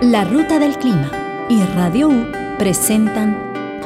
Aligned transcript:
La 0.00 0.22
Ruta 0.22 0.60
del 0.60 0.78
Clima 0.78 1.10
y 1.48 1.60
Radio 1.74 2.08
U 2.08 2.26
presentan 2.56 3.36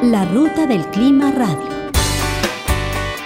La 0.03 0.27
Ruta 0.27 0.67
del 0.67 0.85
Clima 0.89 1.33
Radio. 1.33 1.91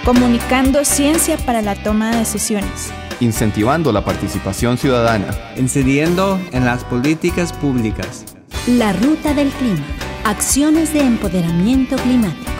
Comunicando 0.04 0.84
ciencia 0.84 1.36
para 1.38 1.62
la 1.62 1.74
toma 1.82 2.12
de 2.12 2.18
decisiones. 2.18 2.92
Incentivando 3.18 3.90
la 3.90 4.04
participación 4.04 4.78
ciudadana. 4.78 5.26
Incidiendo 5.56 6.38
en 6.52 6.64
las 6.64 6.84
políticas 6.84 7.52
públicas. 7.52 8.24
La 8.68 8.92
Ruta 8.92 9.34
del 9.34 9.48
Clima. 9.48 9.84
Acciones 10.22 10.92
de 10.92 11.00
empoderamiento 11.00 11.96
climático. 11.96 12.52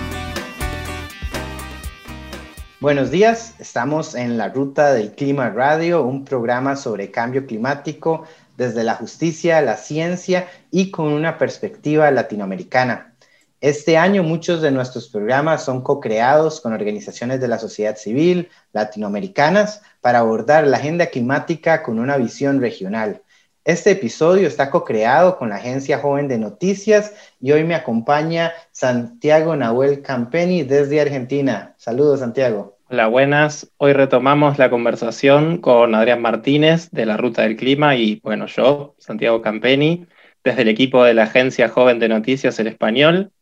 Buenos 2.81 3.11
días, 3.11 3.55
estamos 3.59 4.15
en 4.15 4.37
la 4.37 4.49
Ruta 4.49 4.93
del 4.93 5.13
Clima 5.13 5.51
Radio, 5.51 6.05
un 6.05 6.25
programa 6.25 6.77
sobre 6.77 7.11
cambio 7.11 7.47
climático 7.47 8.25
desde 8.57 8.85
la 8.85 8.95
justicia, 8.95 9.61
la 9.63 9.77
ciencia 9.77 10.49
y 10.71 10.91
con 10.91 11.13
una 11.13 11.39
perspectiva 11.39 12.11
latinoamericana. 12.11 13.15
Este 13.61 13.97
año 13.97 14.23
muchos 14.23 14.61
de 14.61 14.71
nuestros 14.71 15.09
programas 15.09 15.65
son 15.65 15.83
co-creados 15.83 16.61
con 16.61 16.75
organizaciones 16.75 17.41
de 17.41 17.49
la 17.49 17.59
sociedad 17.59 17.97
civil 17.97 18.51
latinoamericanas 18.73 19.81
para 20.01 20.19
abordar 20.19 20.67
la 20.67 20.77
agenda 20.77 21.07
climática 21.07 21.83
con 21.83 21.99
una 21.99 22.17
visión 22.19 22.61
regional. 22.61 23.23
Este 23.65 23.91
episodio 23.91 24.47
está 24.47 24.71
co-creado 24.71 25.39
con 25.39 25.49
la 25.49 25.57
Agencia 25.57 25.99
Joven 25.99 26.29
de 26.29 26.39
Noticias 26.39 27.13
y 27.41 27.51
hoy 27.51 27.65
me 27.65 27.75
acompaña 27.75 28.53
Santiago 28.71 29.57
Nahuel 29.57 30.03
Campeni 30.03 30.63
desde 30.63 31.01
Argentina. 31.01 31.75
Saludos, 31.77 32.21
Santiago. 32.21 32.76
Hola, 32.89 33.09
buenas. 33.09 33.73
Hoy 33.79 33.95
retomamos 33.95 34.59
la 34.59 34.71
conversación 34.71 35.59
con 35.59 35.97
Adrián 35.97 36.23
Martínez 36.23 36.89
de 36.93 37.05
la 37.05 37.17
Ruta 37.17 37.43
del 37.43 37.57
Clima 37.57 37.97
y, 37.97 38.21
bueno, 38.23 38.47
yo, 38.47 38.95
Santiago 38.99 39.43
Campeni, 39.43 40.07
desde 40.45 40.63
el 40.63 40.69
equipo 40.69 41.03
de 41.03 41.13
la 41.13 41.25
Agencia 41.25 41.69
Joven 41.69 41.99
de 41.99 42.09
Noticias 42.09 42.61
El 42.61 42.69
Español. 42.69 43.33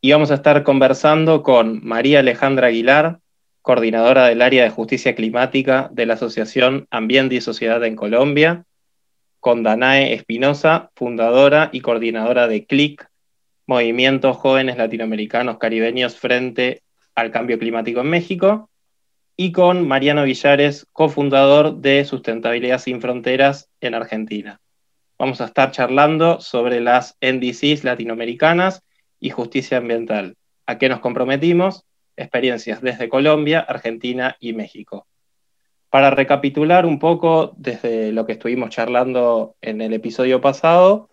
Y 0.00 0.12
vamos 0.12 0.30
a 0.30 0.34
estar 0.36 0.62
conversando 0.62 1.42
con 1.42 1.84
María 1.84 2.20
Alejandra 2.20 2.68
Aguilar, 2.68 3.18
coordinadora 3.60 4.28
del 4.28 4.40
área 4.40 4.64
de 4.64 4.70
justicia 4.70 5.14
climática 5.14 5.90
de 5.92 6.06
la 6.06 6.14
Asociación 6.14 6.86
Ambiente 6.90 7.34
y 7.34 7.42
Sociedad 7.42 7.84
en 7.84 7.96
Colombia, 7.96 8.64
con 9.40 9.62
Danae 9.62 10.14
Espinosa, 10.14 10.90
fundadora 10.94 11.68
y 11.70 11.82
coordinadora 11.82 12.48
de 12.48 12.64
CLIC, 12.64 13.06
Movimientos 13.66 14.38
Jóvenes 14.38 14.78
Latinoamericanos 14.78 15.58
Caribeños 15.58 16.16
frente 16.16 16.80
al 17.14 17.30
Cambio 17.30 17.58
Climático 17.58 18.00
en 18.00 18.08
México, 18.08 18.69
y 19.36 19.52
con 19.52 19.86
Mariano 19.86 20.24
Villares, 20.24 20.86
cofundador 20.92 21.76
de 21.76 22.04
Sustentabilidad 22.04 22.78
Sin 22.78 23.00
Fronteras 23.00 23.68
en 23.80 23.94
Argentina. 23.94 24.60
Vamos 25.18 25.40
a 25.40 25.46
estar 25.46 25.70
charlando 25.70 26.40
sobre 26.40 26.80
las 26.80 27.16
NDCs 27.20 27.84
latinoamericanas 27.84 28.82
y 29.20 29.30
justicia 29.30 29.78
ambiental. 29.78 30.36
¿A 30.66 30.78
qué 30.78 30.88
nos 30.88 31.00
comprometimos? 31.00 31.84
Experiencias 32.16 32.80
desde 32.80 33.08
Colombia, 33.08 33.60
Argentina 33.60 34.36
y 34.40 34.52
México. 34.52 35.06
Para 35.90 36.10
recapitular 36.10 36.86
un 36.86 36.98
poco 36.98 37.52
desde 37.56 38.12
lo 38.12 38.24
que 38.24 38.32
estuvimos 38.32 38.70
charlando 38.70 39.56
en 39.60 39.80
el 39.80 39.92
episodio 39.92 40.40
pasado, 40.40 41.10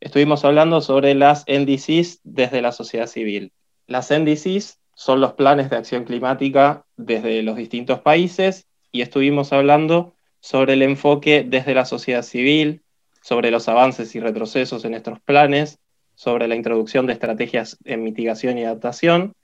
estuvimos 0.00 0.44
hablando 0.44 0.80
sobre 0.80 1.14
las 1.14 1.44
NDCs 1.46 2.20
desde 2.24 2.60
la 2.60 2.72
sociedad 2.72 3.06
civil. 3.06 3.52
Las 3.86 4.10
NDCs 4.10 4.80
son 4.96 5.20
los 5.20 5.34
planes 5.34 5.68
de 5.68 5.76
acción 5.76 6.04
climática 6.04 6.86
desde 6.96 7.42
los 7.42 7.56
distintos 7.56 8.00
países 8.00 8.66
y 8.90 9.02
estuvimos 9.02 9.52
hablando 9.52 10.14
sobre 10.40 10.72
el 10.72 10.82
enfoque 10.82 11.44
desde 11.46 11.74
la 11.74 11.84
sociedad 11.84 12.22
civil, 12.22 12.82
sobre 13.20 13.50
los 13.50 13.68
avances 13.68 14.14
y 14.14 14.20
retrocesos 14.20 14.86
en 14.86 14.94
estos 14.94 15.20
planes, 15.20 15.78
sobre 16.14 16.48
la 16.48 16.56
introducción 16.56 17.06
de 17.06 17.12
estrategias 17.12 17.76
en 17.84 18.04
mitigación 18.04 18.56
y 18.56 18.64
adaptación 18.64 19.34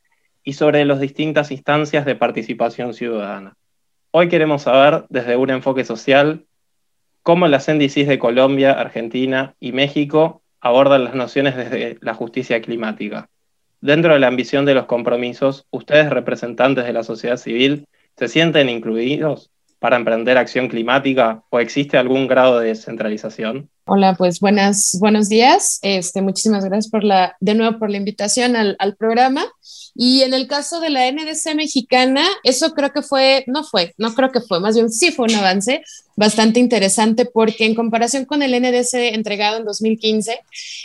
y 0.43 0.55
sobre 0.55 0.87
las 0.87 1.01
distintas 1.01 1.51
instancias 1.51 2.07
de 2.07 2.17
participación 2.17 2.95
ciudadana. 2.95 3.55
Hoy 4.11 4.31
queremos 4.31 4.63
saber 4.63 5.05
desde 5.11 5.37
un 5.37 5.51
enfoque 5.51 5.85
social 5.85 6.47
cómo 7.23 7.47
las 7.47 7.69
NDCs 7.69 8.09
de 8.09 8.19
Colombia, 8.19 8.73
Argentina 8.73 9.55
y 9.61 9.73
México 9.73 10.41
abordan 10.63 11.05
las 11.05 11.15
nociones 11.15 11.57
desde 11.57 11.99
la 12.01 12.15
justicia 12.15 12.63
climática. 12.63 13.29
Dentro 13.83 14.15
de 14.15 14.21
la 14.21 14.29
ambición 14.29 14.65
de 14.65 14.75
los 14.75 14.87
compromisos, 14.87 15.67
ustedes 15.73 16.09
representantes 16.09 16.85
de 16.85 16.93
la 16.93 17.03
sociedad 17.03 17.37
civil, 17.37 17.89
¿se 18.17 18.29
sienten 18.29 18.69
incluidos 18.69 19.51
para 19.81 19.97
emprender 19.97 20.39
acción 20.39 20.69
climática 20.69 21.43
o 21.51 21.59
existe 21.59 21.99
algún 21.99 22.29
grado 22.29 22.61
de 22.61 22.69
descentralización? 22.69 23.71
Hola, 23.85 24.15
pues 24.15 24.39
buenas, 24.39 24.97
buenos 25.01 25.29
días. 25.29 25.81
Este, 25.83 26.23
muchísimas 26.23 26.65
gracias 26.65 26.89
por 26.89 27.03
la, 27.03 27.37
de 27.41 27.55
nuevo 27.55 27.81
por 27.81 27.91
la 27.91 27.97
invitación 27.97 28.55
al, 28.55 28.77
al, 28.79 28.95
programa. 28.95 29.45
Y 29.93 30.23
en 30.23 30.35
el 30.35 30.47
caso 30.47 30.79
de 30.79 30.89
la 30.89 31.11
NDC 31.11 31.57
mexicana, 31.57 32.25
eso 32.45 32.75
creo 32.75 32.93
que 32.93 33.03
fue, 33.03 33.43
no 33.49 33.65
fue, 33.65 33.93
no 33.99 34.15
creo 34.15 34.31
que 34.31 34.41
fue, 34.41 34.61
más 34.61 34.77
bien 34.77 34.89
sí 34.89 35.11
fue 35.11 35.27
un 35.27 35.35
avance 35.35 35.83
bastante 36.17 36.61
interesante 36.61 37.25
porque 37.25 37.65
en 37.65 37.75
comparación 37.75 38.25
con 38.25 38.43
el 38.43 38.53
NDC 38.53 39.15
entregado 39.15 39.59
en 39.59 39.65
2015, 39.65 40.39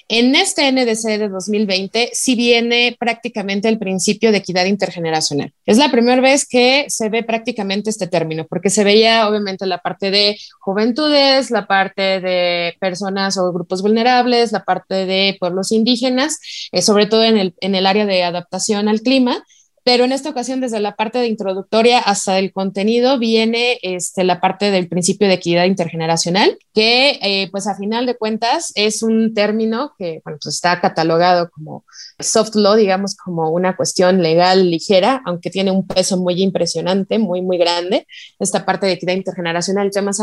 en 0.09 0.35
este 0.35 0.71
NDC 0.71 1.19
de 1.19 1.29
2020 1.29 2.09
sí 2.13 2.35
viene 2.35 2.95
prácticamente 2.99 3.67
el 3.67 3.77
principio 3.77 4.31
de 4.31 4.37
equidad 4.37 4.65
intergeneracional. 4.65 5.53
Es 5.65 5.77
la 5.77 5.91
primera 5.91 6.21
vez 6.21 6.47
que 6.47 6.85
se 6.87 7.09
ve 7.09 7.23
prácticamente 7.23 7.89
este 7.89 8.07
término, 8.07 8.45
porque 8.47 8.69
se 8.69 8.83
veía 8.83 9.27
obviamente 9.27 9.65
la 9.65 9.79
parte 9.79 10.11
de 10.11 10.37
juventudes, 10.59 11.51
la 11.51 11.67
parte 11.67 12.21
de 12.21 12.75
personas 12.79 12.96
o 13.01 13.53
grupos 13.53 13.81
vulnerables, 13.81 14.51
la 14.51 14.63
parte 14.63 15.05
de 15.05 15.37
pueblos 15.39 15.71
indígenas, 15.71 16.39
eh, 16.71 16.81
sobre 16.81 17.05
todo 17.05 17.23
en 17.23 17.37
el, 17.37 17.55
en 17.61 17.75
el 17.75 17.85
área 17.85 18.05
de 18.05 18.23
adaptación 18.23 18.87
al 18.87 19.01
clima, 19.01 19.43
pero 19.87 20.03
en 20.03 20.11
esta 20.11 20.29
ocasión 20.29 20.59
desde 20.59 20.81
la 20.81 20.97
parte 20.97 21.17
de 21.17 21.27
introductoria 21.27 21.99
hasta 21.99 22.39
el 22.39 22.51
contenido 22.51 23.19
viene 23.19 23.79
este, 23.83 24.25
la 24.25 24.41
parte 24.41 24.69
del 24.69 24.89
principio 24.89 25.29
de 25.29 25.35
equidad 25.35 25.63
intergeneracional, 25.63 26.59
que 26.73 27.17
eh, 27.21 27.47
pues 27.53 27.67
a 27.67 27.77
final 27.77 28.05
de 28.05 28.17
cuentas 28.17 28.73
es 28.75 29.01
un 29.01 29.33
término 29.33 29.93
que 29.97 30.19
bueno, 30.25 30.39
pues 30.43 30.55
está 30.55 30.81
catalogado 30.81 31.49
como 31.51 31.85
soft 32.19 32.55
law, 32.55 32.75
digamos 32.75 33.15
como 33.15 33.49
una 33.49 33.77
cuestión 33.77 34.21
legal 34.21 34.69
ligera, 34.69 35.21
aunque 35.25 35.49
tiene 35.49 35.71
un 35.71 35.87
peso 35.87 36.17
muy 36.17 36.43
impresionante, 36.43 37.17
muy, 37.17 37.41
muy 37.41 37.57
grande, 37.57 38.05
esta 38.39 38.65
parte 38.65 38.87
de 38.87 38.91
equidad 38.91 39.13
intergeneracional, 39.13 39.89
temas 39.91 40.19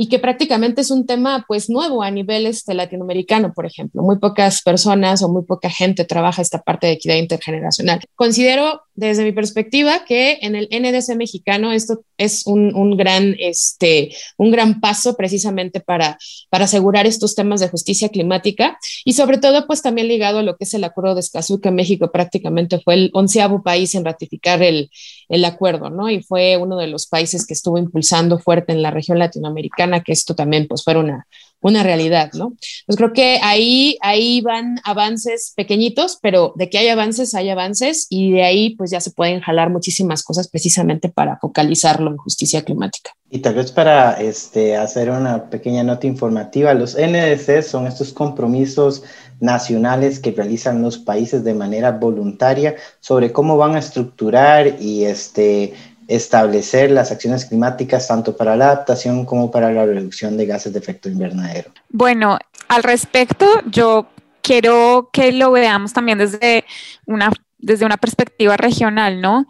y 0.00 0.08
que 0.08 0.20
prácticamente 0.20 0.80
es 0.80 0.92
un 0.92 1.06
tema 1.06 1.44
pues 1.48 1.68
nuevo 1.68 2.02
a 2.02 2.10
nivel 2.10 2.46
este, 2.46 2.72
latinoamericano, 2.72 3.52
por 3.52 3.66
ejemplo. 3.66 4.02
Muy 4.02 4.18
pocas 4.18 4.62
personas 4.62 5.22
o 5.22 5.28
muy 5.28 5.44
poca 5.44 5.70
gente 5.70 6.04
trabaja 6.04 6.40
esta 6.40 6.62
parte 6.62 6.86
de 6.86 6.92
equidad 6.94 7.16
intergeneracional. 7.16 8.00
Considero 8.14 8.82
desde 8.98 9.22
mi 9.22 9.30
perspectiva 9.30 10.04
que 10.04 10.38
en 10.42 10.56
el 10.56 10.68
NDC 10.72 11.14
mexicano 11.14 11.70
esto 11.70 12.02
es 12.16 12.44
un, 12.48 12.74
un 12.74 12.96
gran, 12.96 13.36
este, 13.38 14.10
un 14.36 14.50
gran 14.50 14.80
paso 14.80 15.16
precisamente 15.16 15.78
para, 15.78 16.18
para 16.50 16.64
asegurar 16.64 17.06
estos 17.06 17.36
temas 17.36 17.60
de 17.60 17.68
justicia 17.68 18.08
climática 18.08 18.76
y 19.04 19.12
sobre 19.12 19.38
todo 19.38 19.68
pues 19.68 19.82
también 19.82 20.08
ligado 20.08 20.40
a 20.40 20.42
lo 20.42 20.56
que 20.56 20.64
es 20.64 20.74
el 20.74 20.82
acuerdo 20.82 21.14
de 21.14 21.20
Escazú, 21.20 21.60
que 21.60 21.70
México 21.70 22.10
prácticamente 22.10 22.80
fue 22.80 22.94
el 22.94 23.10
onceavo 23.14 23.62
país 23.62 23.94
en 23.94 24.04
ratificar 24.04 24.64
el, 24.64 24.90
el 25.28 25.44
acuerdo, 25.44 25.90
¿no? 25.90 26.10
Y 26.10 26.24
fue 26.24 26.56
uno 26.56 26.76
de 26.76 26.88
los 26.88 27.06
países 27.06 27.46
que 27.46 27.54
estuvo 27.54 27.78
impulsando 27.78 28.40
fuerte 28.40 28.72
en 28.72 28.82
la 28.82 28.90
región 28.90 29.20
latinoamericana 29.20 30.02
que 30.02 30.12
esto 30.12 30.34
también 30.34 30.66
pues 30.66 30.82
fuera 30.82 30.98
una, 30.98 31.28
una 31.60 31.82
realidad, 31.82 32.30
¿no? 32.34 32.52
Pues 32.86 32.96
creo 32.96 33.12
que 33.12 33.40
ahí, 33.42 33.98
ahí 34.00 34.40
van 34.40 34.80
avances 34.84 35.52
pequeñitos, 35.56 36.18
pero 36.22 36.52
de 36.56 36.70
que 36.70 36.78
hay 36.78 36.88
avances, 36.88 37.34
hay 37.34 37.50
avances 37.50 38.06
y 38.10 38.32
de 38.32 38.44
ahí 38.44 38.76
pues 38.76 38.90
ya 38.90 39.00
se 39.00 39.10
pueden 39.10 39.40
jalar 39.40 39.70
muchísimas 39.70 40.22
cosas 40.22 40.48
precisamente 40.48 41.08
para 41.08 41.38
focalizarlo 41.38 42.10
en 42.10 42.16
justicia 42.16 42.62
climática. 42.62 43.10
Y 43.30 43.40
tal 43.40 43.56
vez 43.56 43.72
para 43.72 44.12
este, 44.14 44.76
hacer 44.76 45.10
una 45.10 45.50
pequeña 45.50 45.82
nota 45.82 46.06
informativa, 46.06 46.72
los 46.72 46.96
NDC 46.96 47.62
son 47.62 47.86
estos 47.86 48.12
compromisos 48.12 49.02
nacionales 49.40 50.18
que 50.18 50.32
realizan 50.32 50.82
los 50.82 50.98
países 50.98 51.44
de 51.44 51.54
manera 51.54 51.92
voluntaria 51.92 52.76
sobre 53.00 53.30
cómo 53.32 53.56
van 53.56 53.76
a 53.76 53.80
estructurar 53.80 54.80
y 54.80 55.04
este, 55.04 55.74
establecer 56.08 56.90
las 56.90 57.12
acciones 57.12 57.44
climáticas 57.44 58.08
tanto 58.08 58.36
para 58.36 58.56
la 58.56 58.66
adaptación 58.66 59.26
como 59.26 59.50
para 59.50 59.70
la 59.70 59.84
reducción 59.84 60.36
de 60.38 60.46
gases 60.46 60.72
de 60.72 60.78
efecto 60.78 61.08
invernadero. 61.08 61.70
Bueno, 61.90 62.38
al 62.68 62.82
respecto, 62.82 63.46
yo 63.66 64.08
quiero 64.42 65.10
que 65.12 65.32
lo 65.32 65.52
veamos 65.52 65.92
también 65.92 66.18
desde 66.18 66.64
una, 67.04 67.30
desde 67.58 67.84
una 67.84 67.98
perspectiva 67.98 68.56
regional, 68.56 69.20
¿no? 69.20 69.46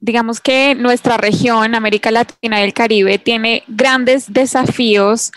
Digamos 0.00 0.40
que 0.40 0.74
nuestra 0.74 1.16
región, 1.16 1.76
América 1.76 2.10
Latina 2.10 2.60
y 2.60 2.64
el 2.64 2.74
Caribe, 2.74 3.18
tiene 3.18 3.62
grandes 3.68 4.32
desafíos 4.32 5.30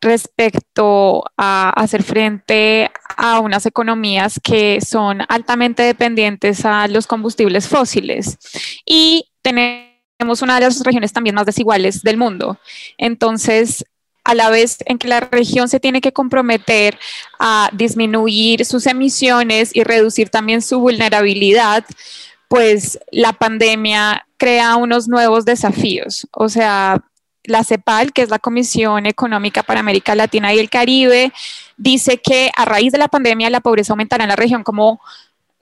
respecto 0.00 1.24
a 1.36 1.70
hacer 1.70 2.02
frente 2.02 2.90
a 3.16 3.40
unas 3.40 3.66
economías 3.66 4.40
que 4.42 4.80
son 4.80 5.22
altamente 5.28 5.82
dependientes 5.82 6.64
a 6.64 6.88
los 6.88 7.06
combustibles 7.06 7.68
fósiles 7.68 8.38
y 8.84 9.26
tener 9.42 9.93
tenemos 10.24 10.40
una 10.40 10.54
de 10.54 10.62
las 10.62 10.82
regiones 10.82 11.12
también 11.12 11.34
más 11.34 11.44
desiguales 11.44 12.02
del 12.02 12.16
mundo. 12.16 12.56
Entonces, 12.96 13.84
a 14.24 14.34
la 14.34 14.48
vez 14.48 14.78
en 14.86 14.96
que 14.96 15.06
la 15.06 15.20
región 15.20 15.68
se 15.68 15.80
tiene 15.80 16.00
que 16.00 16.14
comprometer 16.14 16.98
a 17.38 17.68
disminuir 17.74 18.64
sus 18.64 18.86
emisiones 18.86 19.76
y 19.76 19.84
reducir 19.84 20.30
también 20.30 20.62
su 20.62 20.80
vulnerabilidad, 20.80 21.84
pues 22.48 22.98
la 23.12 23.34
pandemia 23.34 24.26
crea 24.38 24.76
unos 24.76 25.08
nuevos 25.08 25.44
desafíos. 25.44 26.26
O 26.32 26.48
sea, 26.48 27.04
la 27.42 27.62
CEPAL, 27.62 28.14
que 28.14 28.22
es 28.22 28.30
la 28.30 28.38
Comisión 28.38 29.04
Económica 29.04 29.62
para 29.62 29.80
América 29.80 30.14
Latina 30.14 30.54
y 30.54 30.58
el 30.58 30.70
Caribe, 30.70 31.34
dice 31.76 32.16
que 32.16 32.50
a 32.56 32.64
raíz 32.64 32.92
de 32.92 32.98
la 32.98 33.08
pandemia 33.08 33.50
la 33.50 33.60
pobreza 33.60 33.92
aumentará 33.92 34.24
en 34.24 34.30
la 34.30 34.36
región 34.36 34.64
como 34.64 35.02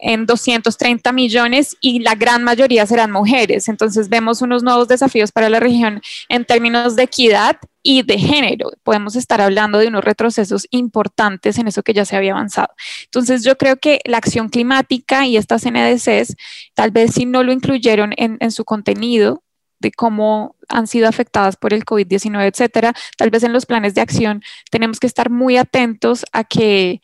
en 0.02 0.26
230 0.26 1.12
millones 1.12 1.76
y 1.81 2.00
la 2.00 2.16
gran 2.16 2.43
mayoría 2.43 2.84
serán 2.87 3.12
mujeres. 3.12 3.69
Entonces 3.69 4.08
vemos 4.08 4.43
unos 4.43 4.64
nuevos 4.64 4.88
desafíos 4.88 5.31
para 5.31 5.49
la 5.49 5.60
región 5.60 6.02
en 6.28 6.44
términos 6.44 6.96
de 6.96 7.04
equidad 7.04 7.56
y 7.84 8.02
de 8.02 8.19
género. 8.19 8.72
Podemos 8.82 9.14
estar 9.14 9.40
hablando 9.40 9.78
de 9.78 9.87
unos 9.87 10.04
retrocesos 10.04 10.66
importantes 10.70 11.56
en 11.58 11.69
eso 11.69 11.84
que 11.84 11.94
ya 11.94 12.04
se 12.04 12.16
había 12.16 12.32
avanzado. 12.32 12.75
Entonces 13.04 13.44
yo 13.44 13.56
creo 13.56 13.76
que 13.76 14.00
la 14.04 14.19
acción 14.19 14.49
climática 14.49 15.25
y 15.25 15.37
estas 15.37 15.64
NDCs, 15.64 16.34
tal 16.75 16.90
vez 16.90 17.14
si 17.14 17.25
no 17.25 17.44
lo 17.44 17.52
incluyeron 17.52 18.12
en, 18.16 18.38
en 18.40 18.50
su 18.50 18.64
contenido, 18.64 19.44
de 19.78 19.93
cómo 19.93 20.54
han 20.69 20.87
sido 20.87 21.08
afectadas 21.08 21.56
por 21.56 21.75
el 21.75 21.84
COVID-19, 21.84 22.49
etcétera, 22.49 22.94
tal 23.16 23.31
vez 23.31 23.43
en 23.43 23.52
los 23.52 23.66
planes 23.66 23.94
de 23.94 24.00
acción 24.00 24.43
tenemos 24.70 25.00
que 25.00 25.08
estar 25.08 25.28
muy 25.28 25.56
atentos 25.56 26.25
a 26.32 26.44
que 26.44 27.02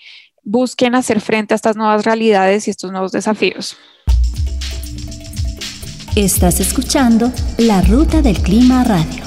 busquen 0.49 0.95
hacer 0.95 1.21
frente 1.21 1.53
a 1.53 1.57
estas 1.57 1.77
nuevas 1.77 2.07
realidades 2.07 2.67
y 2.67 2.71
estos 2.71 2.91
nuevos 2.91 3.13
desafíos. 3.13 3.77
Estás 6.17 6.59
escuchando 6.59 7.31
La 7.59 7.83
Ruta 7.83 8.23
del 8.23 8.41
Clima 8.41 8.83
Radio. 8.83 9.25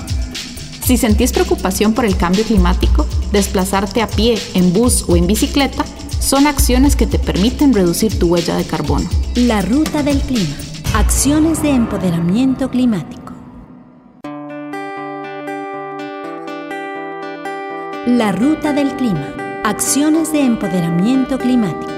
Si 0.83 0.97
sentís 0.97 1.31
preocupación 1.31 1.93
por 1.93 2.05
el 2.05 2.17
cambio 2.17 2.43
climático, 2.43 3.05
desplazarte 3.31 4.01
a 4.01 4.07
pie, 4.07 4.35
en 4.55 4.73
bus 4.73 5.05
o 5.07 5.15
en 5.15 5.27
bicicleta 5.27 5.85
son 6.19 6.47
acciones 6.47 6.95
que 6.95 7.05
te 7.05 7.19
permiten 7.19 7.73
reducir 7.73 8.17
tu 8.17 8.27
huella 8.27 8.55
de 8.55 8.63
carbono. 8.63 9.07
La 9.35 9.61
Ruta 9.61 10.01
del 10.01 10.19
Clima. 10.21 10.55
Acciones 10.95 11.61
de 11.61 11.69
empoderamiento 11.69 12.69
climático. 12.71 13.31
La 18.07 18.31
Ruta 18.31 18.73
del 18.73 18.95
Clima 18.95 19.40
Acciones 19.63 20.33
de 20.33 20.41
empoderamiento 20.41 21.37
climático. 21.37 21.91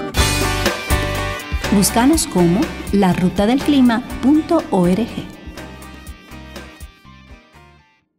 Búscanos 1.73 2.27
como 2.27 2.59
larutadelclima.org. 2.91 5.07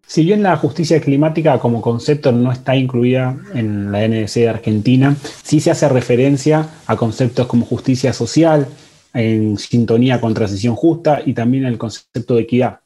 Si 0.06 0.24
bien 0.24 0.42
la 0.42 0.56
justicia 0.56 0.98
climática 0.98 1.58
como 1.58 1.82
concepto 1.82 2.32
no 2.32 2.52
está 2.52 2.74
incluida 2.74 3.36
en 3.52 3.92
la 3.92 4.08
NDC 4.08 4.32
de 4.32 4.48
Argentina, 4.48 5.14
sí 5.42 5.60
se 5.60 5.70
hace 5.70 5.90
referencia 5.90 6.66
a 6.86 6.96
conceptos 6.96 7.46
como 7.46 7.66
justicia 7.66 8.14
social, 8.14 8.66
en 9.12 9.58
sintonía 9.58 10.22
con 10.22 10.32
transición 10.32 10.74
justa 10.74 11.20
y 11.24 11.34
también 11.34 11.66
el 11.66 11.76
concepto 11.76 12.36
de 12.36 12.42
equidad. 12.42 12.80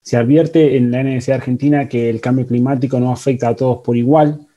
Se 0.00 0.16
advierte 0.16 0.76
en 0.76 0.92
la 0.92 1.02
NDC 1.02 1.26
de 1.26 1.34
Argentina 1.34 1.88
que 1.88 2.08
el 2.08 2.20
cambio 2.20 2.46
climático 2.46 3.00
no 3.00 3.10
afecta 3.10 3.48
a 3.48 3.56
todos 3.56 3.78
por 3.78 3.96
igual, 3.96 4.47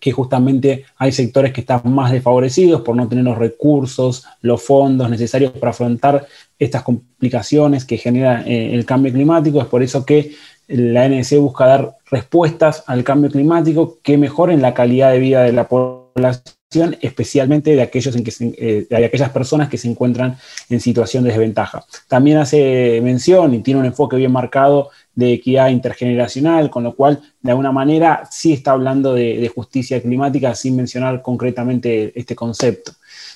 que 0.00 0.12
justamente 0.12 0.84
hay 0.96 1.12
sectores 1.12 1.52
que 1.52 1.60
están 1.60 1.82
más 1.84 2.12
desfavorecidos 2.12 2.82
por 2.82 2.96
no 2.96 3.08
tener 3.08 3.24
los 3.24 3.38
recursos, 3.38 4.24
los 4.40 4.62
fondos 4.62 5.10
necesarios 5.10 5.52
para 5.52 5.70
afrontar 5.70 6.26
estas 6.58 6.82
complicaciones 6.82 7.84
que 7.84 7.96
genera 7.96 8.42
eh, 8.46 8.74
el 8.74 8.84
cambio 8.84 9.12
climático. 9.12 9.60
Es 9.60 9.66
por 9.66 9.82
eso 9.82 10.04
que 10.04 10.32
la 10.68 11.08
NDC 11.08 11.38
busca 11.38 11.66
dar 11.66 11.96
respuestas 12.10 12.84
al 12.86 13.04
cambio 13.04 13.30
climático 13.30 13.98
que 14.02 14.18
mejoren 14.18 14.62
la 14.62 14.74
calidad 14.74 15.12
de 15.12 15.18
vida 15.18 15.42
de 15.42 15.52
la 15.52 15.66
población, 15.66 16.96
especialmente 17.00 17.74
de, 17.74 17.80
aquellos 17.80 18.14
en 18.14 18.24
que 18.24 18.32
eh, 18.40 18.86
de 18.88 19.04
aquellas 19.04 19.30
personas 19.30 19.68
que 19.68 19.78
se 19.78 19.88
encuentran 19.88 20.36
en 20.68 20.80
situación 20.80 21.24
de 21.24 21.30
desventaja. 21.30 21.84
También 22.06 22.36
hace 22.36 23.00
mención 23.02 23.54
y 23.54 23.60
tiene 23.60 23.80
un 23.80 23.86
enfoque 23.86 24.16
bien 24.16 24.32
marcado 24.32 24.90
de 25.18 25.32
equidad 25.32 25.70
intergeneracional, 25.70 26.70
con 26.70 26.84
lo 26.84 26.94
cual 26.94 27.20
de 27.42 27.50
alguna 27.50 27.72
manera 27.72 28.22
sí 28.30 28.52
está 28.52 28.70
hablando 28.70 29.14
de, 29.14 29.50
justicia 29.52 30.00
climática 30.00 30.54
sin 30.54 30.76
mencionar 30.76 31.22
concretamente 31.22 32.12
este 32.14 32.36
concepto. 32.36 32.92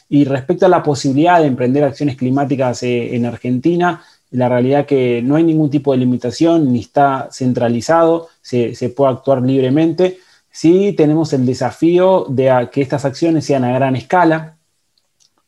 Y 0.08 0.24
respecto 0.24 0.66
a 0.66 0.68
la 0.68 0.80
posibilidad 0.80 1.40
de 1.40 1.48
emprender 1.48 1.82
acciones 1.82 2.16
climáticas 2.16 2.84
eh, 2.84 3.16
en 3.16 3.26
Argentina, 3.26 4.00
la 4.30 4.48
realidad 4.48 4.86
que 4.86 5.22
no 5.22 5.34
hay 5.34 5.42
ningún 5.42 5.70
tipo 5.70 5.90
de 5.90 5.98
limitación 5.98 6.72
ni 6.72 6.78
está 6.78 7.28
centralizado, 7.32 8.28
se, 8.40 8.72
puede 8.94 9.14
actuar 9.14 9.42
libremente. 9.42 10.18
Sí 10.52 10.94
tenemos 10.96 11.32
el 11.32 11.44
desafío 11.44 12.26
de 12.28 12.68
que 12.70 12.80
estas 12.80 13.04
acciones 13.04 13.44
sean 13.44 13.64
a 13.64 13.72
gran 13.72 13.96
escala 13.96 14.56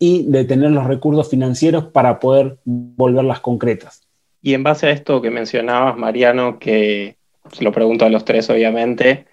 y 0.01 0.25
de 0.25 0.45
tener 0.45 0.73
los 0.73 0.85
recursos 0.85 1.31
financieros 1.31 1.85
para 1.85 2.19
poder 2.19 2.59
volverlas 2.65 3.39
concretas. 3.39 4.04
Y 4.45 4.53
en 4.53 4.63
base 4.63 4.89
a 4.89 4.91
esto 4.91 5.23
que 5.23 5.31
mencionabas, 5.31 5.97
Mariano, 5.97 6.59
que 6.59 7.17
se 7.51 7.65
lo 7.65 7.73
pregunto 7.73 8.05
a 8.05 8.11
los 8.11 8.27
tres, 8.27 8.51
obviamente, 8.51 9.25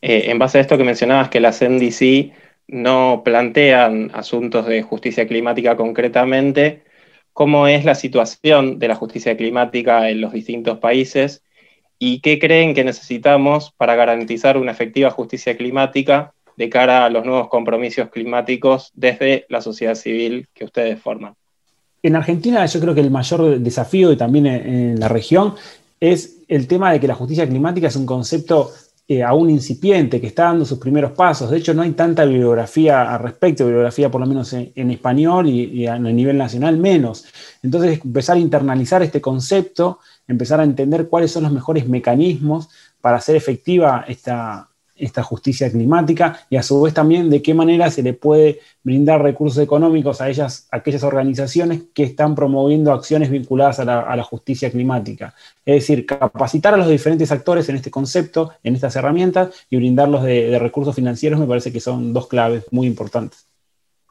eh, 0.00 0.30
en 0.30 0.38
base 0.38 0.56
a 0.56 0.62
esto 0.62 0.78
que 0.78 0.84
mencionabas, 0.84 1.28
que 1.28 1.38
las 1.38 1.60
NDC 1.60 2.32
no 2.68 3.20
plantean 3.26 4.10
asuntos 4.14 4.66
de 4.66 4.82
justicia 4.82 5.28
climática 5.28 5.76
concretamente, 5.76 6.82
¿cómo 7.34 7.68
es 7.68 7.84
la 7.84 7.94
situación 7.94 8.78
de 8.78 8.88
la 8.88 8.94
justicia 8.94 9.36
climática 9.36 10.08
en 10.08 10.22
los 10.22 10.32
distintos 10.32 10.78
países 10.78 11.44
y 11.98 12.20
qué 12.22 12.38
creen 12.38 12.74
que 12.74 12.84
necesitamos 12.84 13.72
para 13.76 13.96
garantizar 13.96 14.56
una 14.56 14.72
efectiva 14.72 15.10
justicia 15.10 15.58
climática 15.58 16.32
de 16.56 16.70
cara 16.70 17.04
a 17.04 17.10
los 17.10 17.26
nuevos 17.26 17.48
compromisos 17.48 18.08
climáticos 18.08 18.92
desde 18.94 19.44
la 19.50 19.60
sociedad 19.60 19.94
civil 19.94 20.48
que 20.54 20.64
ustedes 20.64 20.98
forman? 21.02 21.36
En 22.04 22.16
Argentina 22.16 22.66
yo 22.66 22.80
creo 22.80 22.94
que 22.94 23.00
el 23.00 23.10
mayor 23.10 23.58
desafío 23.60 24.12
y 24.12 24.16
también 24.18 24.46
en 24.46 25.00
la 25.00 25.08
región 25.08 25.54
es 25.98 26.36
el 26.48 26.66
tema 26.66 26.92
de 26.92 27.00
que 27.00 27.08
la 27.08 27.14
justicia 27.14 27.48
climática 27.48 27.88
es 27.88 27.96
un 27.96 28.04
concepto 28.04 28.72
eh, 29.08 29.22
aún 29.22 29.48
incipiente, 29.48 30.20
que 30.20 30.26
está 30.26 30.44
dando 30.44 30.66
sus 30.66 30.78
primeros 30.78 31.12
pasos. 31.12 31.50
De 31.50 31.56
hecho, 31.56 31.72
no 31.72 31.80
hay 31.80 31.92
tanta 31.92 32.26
bibliografía 32.26 33.10
al 33.14 33.20
respecto, 33.20 33.64
bibliografía 33.64 34.10
por 34.10 34.20
lo 34.20 34.26
menos 34.26 34.52
en, 34.52 34.90
español 34.90 35.48
y, 35.48 35.86
a 35.86 35.98
nivel 35.98 36.36
nacional 36.36 36.76
menos. 36.76 37.24
Entonces, 37.62 37.98
empezar 38.04 38.36
a 38.36 38.40
internalizar 38.40 39.02
este 39.02 39.22
concepto, 39.22 39.98
empezar 40.28 40.60
a 40.60 40.64
entender 40.64 41.08
cuáles 41.08 41.32
son 41.32 41.44
los 41.44 41.52
mejores 41.52 41.88
mecanismos 41.88 42.68
para 43.00 43.16
hacer 43.16 43.34
efectiva 43.34 44.04
esta, 44.06 44.68
esta 44.96 45.22
justicia 45.22 45.70
climática 45.70 46.46
y 46.48 46.56
a 46.56 46.62
su 46.62 46.80
vez 46.80 46.94
también 46.94 47.28
de 47.30 47.42
qué 47.42 47.54
manera 47.54 47.90
se 47.90 48.02
le 48.02 48.12
puede 48.12 48.60
brindar 48.82 49.22
recursos 49.22 49.62
económicos 49.62 50.20
a, 50.20 50.28
ellas, 50.28 50.68
aquellas 50.70 51.02
organizaciones 51.02 51.82
que 51.92 52.04
están 52.04 52.34
promoviendo 52.34 52.92
acciones 52.92 53.30
vinculadas 53.30 53.80
a 53.80 53.84
la, 53.84 54.24
justicia 54.24 54.70
climática. 54.70 55.34
Es 55.64 55.82
decir, 55.82 56.06
capacitar 56.06 56.74
a 56.74 56.76
los 56.76 56.88
diferentes 56.88 57.30
actores 57.32 57.68
en 57.68 57.76
este 57.76 57.90
concepto, 57.90 58.52
en 58.62 58.74
estas 58.74 58.96
herramientas 58.96 59.50
y 59.70 59.76
brindarlos 59.76 60.22
de 60.24 60.58
recursos 60.58 60.94
financieros 60.94 61.40
me 61.40 61.46
parece 61.46 61.72
que 61.72 61.80
son 61.80 62.12
dos 62.12 62.28
claves 62.28 62.64
muy 62.70 62.86
importantes. 62.86 63.46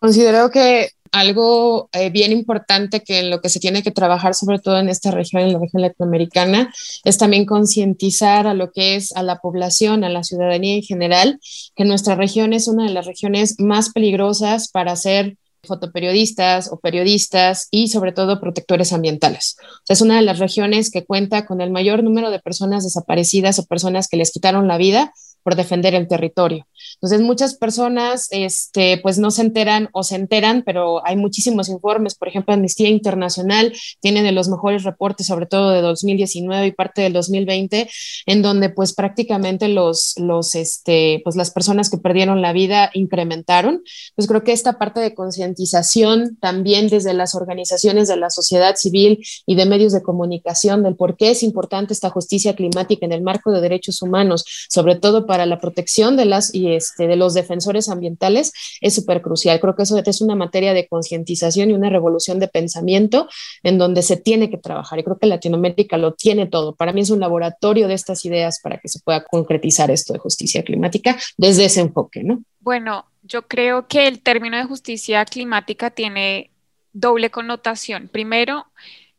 Considero 0.03 0.51
que 0.51 0.89
algo 1.13 1.89
eh, 1.93 2.09
bien 2.09 2.31
importante 2.31 3.01
que 3.01 3.19
en 3.19 3.29
lo 3.29 3.39
que 3.39 3.49
se 3.49 3.59
tiene 3.59 3.83
que 3.83 3.91
trabajar, 3.91 4.33
sobre 4.33 4.59
todo 4.59 4.79
en 4.79 4.89
esta 4.89 5.11
región, 5.11 5.43
en 5.43 5.53
la 5.53 5.59
región 5.59 5.83
latinoamericana, 5.83 6.73
es 7.05 7.17
también 7.19 7.45
concientizar 7.45 8.47
a 8.47 8.55
lo 8.55 8.71
que 8.71 8.95
es 8.95 9.15
a 9.15 9.21
la 9.21 9.39
población, 9.39 10.03
a 10.03 10.09
la 10.09 10.23
ciudadanía 10.23 10.75
en 10.75 10.81
general, 10.81 11.39
que 11.75 11.85
nuestra 11.85 12.15
región 12.15 12.51
es 12.51 12.67
una 12.67 12.85
de 12.85 12.89
las 12.89 13.05
regiones 13.05 13.59
más 13.59 13.91
peligrosas 13.91 14.69
para 14.69 14.95
ser 14.95 15.37
fotoperiodistas 15.63 16.69
o 16.71 16.79
periodistas 16.79 17.67
y 17.69 17.87
sobre 17.87 18.11
todo 18.11 18.41
protectores 18.41 18.91
ambientales. 18.91 19.55
es 19.87 20.01
una 20.01 20.17
de 20.17 20.23
las 20.23 20.39
regiones 20.39 20.91
que 20.91 21.05
cuenta 21.05 21.45
con 21.45 21.61
el 21.61 21.69
mayor 21.69 22.03
número 22.03 22.31
de 22.31 22.39
personas 22.39 22.83
desaparecidas 22.83 23.59
o 23.59 23.65
personas 23.65 24.07
que 24.07 24.17
les 24.17 24.31
quitaron 24.31 24.67
la 24.67 24.77
vida 24.77 25.13
por 25.43 25.55
defender 25.55 25.93
el 25.95 26.07
territorio. 26.07 26.65
Entonces, 26.95 27.21
muchas 27.21 27.55
personas, 27.55 28.27
este, 28.31 28.97
pues 28.97 29.17
no 29.17 29.31
se 29.31 29.41
enteran 29.41 29.89
o 29.93 30.03
se 30.03 30.15
enteran, 30.15 30.63
pero 30.65 31.05
hay 31.05 31.15
muchísimos 31.15 31.69
informes. 31.69 32.15
Por 32.15 32.27
ejemplo, 32.27 32.53
Amnistía 32.53 32.89
Internacional 32.89 33.73
tiene 33.99 34.23
de 34.23 34.31
los 34.31 34.49
mejores 34.49 34.83
reportes, 34.83 35.27
sobre 35.27 35.45
todo 35.45 35.71
de 35.71 35.81
2019 35.81 36.67
y 36.67 36.71
parte 36.71 37.01
del 37.01 37.13
2020, 37.13 37.89
en 38.25 38.41
donde 38.41 38.69
pues 38.69 38.93
prácticamente 38.93 39.67
los, 39.67 40.13
los, 40.17 40.55
este, 40.55 41.21
pues 41.23 41.35
las 41.35 41.51
personas 41.51 41.89
que 41.89 41.97
perdieron 41.97 42.41
la 42.41 42.53
vida 42.53 42.89
incrementaron. 42.93 43.83
Pues 44.15 44.27
creo 44.27 44.43
que 44.43 44.53
esta 44.53 44.77
parte 44.77 44.99
de 44.99 45.13
concientización 45.13 46.37
también 46.37 46.87
desde 46.87 47.13
las 47.13 47.35
organizaciones 47.35 48.07
de 48.07 48.17
la 48.17 48.29
sociedad 48.29 48.75
civil 48.75 49.23
y 49.45 49.55
de 49.55 49.65
medios 49.65 49.93
de 49.93 50.03
comunicación 50.03 50.83
del 50.83 50.95
por 50.95 51.17
qué 51.17 51.31
es 51.31 51.43
importante 51.43 51.93
esta 51.93 52.09
justicia 52.09 52.55
climática 52.55 53.05
en 53.05 53.11
el 53.11 53.21
marco 53.21 53.51
de 53.51 53.61
derechos 53.61 54.01
humanos, 54.01 54.45
sobre 54.69 54.95
todo 54.95 55.25
para 55.25 55.32
la 55.45 55.59
protección 55.59 56.15
de 56.15 56.25
las 56.25 56.53
y 56.53 56.73
este, 56.73 57.07
de 57.07 57.15
los 57.15 57.33
defensores 57.33 57.89
ambientales 57.89 58.53
es 58.81 58.95
súper 58.95 59.21
crucial. 59.21 59.59
Creo 59.59 59.75
que 59.75 59.83
eso 59.83 59.97
es 59.97 60.21
una 60.21 60.35
materia 60.35 60.73
de 60.73 60.87
concientización 60.87 61.69
y 61.69 61.73
una 61.73 61.89
revolución 61.89 62.39
de 62.39 62.47
pensamiento 62.47 63.27
en 63.63 63.77
donde 63.77 64.01
se 64.01 64.17
tiene 64.17 64.49
que 64.49 64.57
trabajar. 64.57 64.99
Y 64.99 65.03
creo 65.03 65.17
que 65.17 65.27
Latinoamérica 65.27 65.97
lo 65.97 66.13
tiene 66.13 66.45
todo. 66.45 66.75
Para 66.75 66.93
mí 66.93 67.01
es 67.01 67.09
un 67.09 67.19
laboratorio 67.19 67.87
de 67.87 67.93
estas 67.93 68.25
ideas 68.25 68.59
para 68.61 68.77
que 68.77 68.87
se 68.87 68.99
pueda 68.99 69.23
concretizar 69.23 69.91
esto 69.91 70.13
de 70.13 70.19
justicia 70.19 70.63
climática 70.63 71.17
desde 71.37 71.65
ese 71.65 71.81
enfoque, 71.81 72.23
¿no? 72.23 72.43
Bueno, 72.59 73.05
yo 73.23 73.47
creo 73.47 73.87
que 73.87 74.07
el 74.07 74.21
término 74.21 74.57
de 74.57 74.65
justicia 74.65 75.25
climática 75.25 75.89
tiene 75.89 76.51
doble 76.93 77.31
connotación. 77.31 78.07
Primero, 78.07 78.67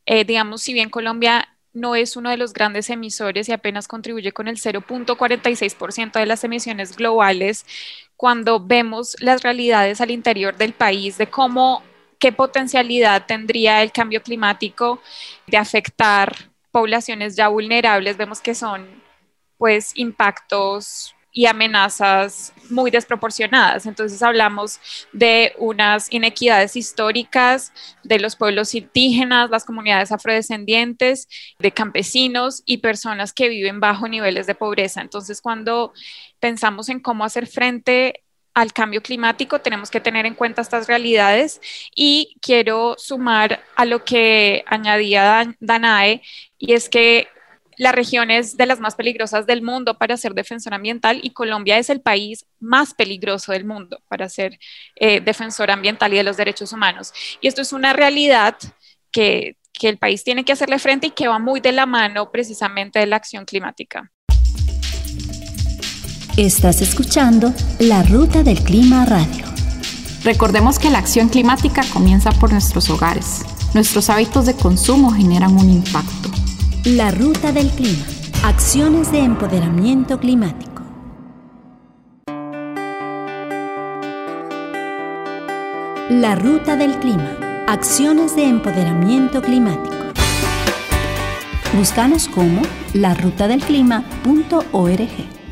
eh, 0.06 0.24
digamos, 0.24 0.62
si 0.62 0.72
bien 0.72 0.90
Colombia 0.90 1.48
no 1.74 1.94
es 1.96 2.16
uno 2.16 2.30
de 2.30 2.36
los 2.36 2.52
grandes 2.52 2.88
emisores 2.88 3.48
y 3.48 3.52
apenas 3.52 3.88
contribuye 3.88 4.32
con 4.32 4.48
el 4.48 4.56
0.46% 4.56 6.12
de 6.12 6.26
las 6.26 6.44
emisiones 6.44 6.96
globales, 6.96 7.66
cuando 8.16 8.60
vemos 8.60 9.16
las 9.20 9.42
realidades 9.42 10.00
al 10.00 10.10
interior 10.10 10.56
del 10.56 10.72
país 10.72 11.18
de 11.18 11.26
cómo, 11.26 11.82
qué 12.18 12.32
potencialidad 12.32 13.26
tendría 13.26 13.82
el 13.82 13.92
cambio 13.92 14.22
climático 14.22 15.02
de 15.46 15.56
afectar 15.56 16.50
poblaciones 16.70 17.36
ya 17.36 17.48
vulnerables, 17.48 18.16
vemos 18.16 18.40
que 18.40 18.54
son 18.54 19.02
pues 19.58 19.92
impactos 19.94 21.13
y 21.34 21.46
amenazas 21.46 22.52
muy 22.70 22.92
desproporcionadas. 22.92 23.86
Entonces 23.86 24.22
hablamos 24.22 24.80
de 25.12 25.52
unas 25.58 26.10
inequidades 26.12 26.76
históricas 26.76 27.72
de 28.04 28.20
los 28.20 28.36
pueblos 28.36 28.74
indígenas, 28.74 29.50
las 29.50 29.64
comunidades 29.64 30.12
afrodescendientes, 30.12 31.28
de 31.58 31.72
campesinos 31.72 32.62
y 32.64 32.78
personas 32.78 33.32
que 33.32 33.48
viven 33.48 33.80
bajo 33.80 34.08
niveles 34.08 34.46
de 34.46 34.54
pobreza. 34.54 35.02
Entonces 35.02 35.42
cuando 35.42 35.92
pensamos 36.38 36.88
en 36.88 37.00
cómo 37.00 37.24
hacer 37.24 37.48
frente 37.48 38.22
al 38.54 38.72
cambio 38.72 39.02
climático, 39.02 39.60
tenemos 39.60 39.90
que 39.90 40.00
tener 40.00 40.26
en 40.26 40.36
cuenta 40.36 40.62
estas 40.62 40.86
realidades 40.86 41.60
y 41.96 42.36
quiero 42.40 42.94
sumar 42.96 43.64
a 43.74 43.84
lo 43.84 44.04
que 44.04 44.62
añadía 44.68 45.52
Danae, 45.58 46.22
y 46.56 46.74
es 46.74 46.88
que 46.88 47.26
la 47.76 47.92
región 47.92 48.30
es 48.30 48.56
de 48.56 48.66
las 48.66 48.80
más 48.80 48.94
peligrosas 48.94 49.46
del 49.46 49.62
mundo 49.62 49.98
para 49.98 50.16
ser 50.16 50.34
defensor 50.34 50.74
ambiental 50.74 51.20
y 51.22 51.30
Colombia 51.30 51.78
es 51.78 51.90
el 51.90 52.00
país 52.00 52.46
más 52.60 52.94
peligroso 52.94 53.52
del 53.52 53.64
mundo 53.64 54.00
para 54.08 54.28
ser 54.28 54.58
eh, 54.96 55.20
defensor 55.20 55.70
ambiental 55.70 56.12
y 56.12 56.16
de 56.16 56.22
los 56.22 56.36
derechos 56.36 56.72
humanos. 56.72 57.12
Y 57.40 57.48
esto 57.48 57.62
es 57.62 57.72
una 57.72 57.92
realidad 57.92 58.56
que, 59.10 59.56
que 59.72 59.88
el 59.88 59.98
país 59.98 60.24
tiene 60.24 60.44
que 60.44 60.52
hacerle 60.52 60.78
frente 60.78 61.08
y 61.08 61.10
que 61.10 61.28
va 61.28 61.38
muy 61.38 61.60
de 61.60 61.72
la 61.72 61.86
mano 61.86 62.30
precisamente 62.30 62.98
de 62.98 63.06
la 63.06 63.16
acción 63.16 63.44
climática. 63.44 64.10
Estás 66.36 66.80
escuchando 66.82 67.54
La 67.78 68.02
Ruta 68.02 68.42
del 68.42 68.60
Clima 68.62 69.06
Radio. 69.06 69.44
Recordemos 70.24 70.78
que 70.78 70.90
la 70.90 70.98
acción 70.98 71.28
climática 71.28 71.82
comienza 71.92 72.32
por 72.32 72.50
nuestros 72.50 72.90
hogares. 72.90 73.42
Nuestros 73.72 74.10
hábitos 74.10 74.46
de 74.46 74.54
consumo 74.54 75.12
generan 75.12 75.56
un 75.56 75.70
impacto 75.70 76.33
la 76.84 77.10
ruta 77.10 77.50
del 77.50 77.70
clima. 77.70 78.04
Acciones 78.42 79.10
de 79.10 79.20
empoderamiento 79.20 80.20
climático. 80.20 80.82
La 86.10 86.34
ruta 86.34 86.76
del 86.76 86.98
clima. 86.98 87.64
Acciones 87.66 88.36
de 88.36 88.44
empoderamiento 88.44 89.40
climático. 89.40 89.94
Búscanos 91.74 92.28
como 92.28 92.60
larutadelclima.org. 92.92 95.43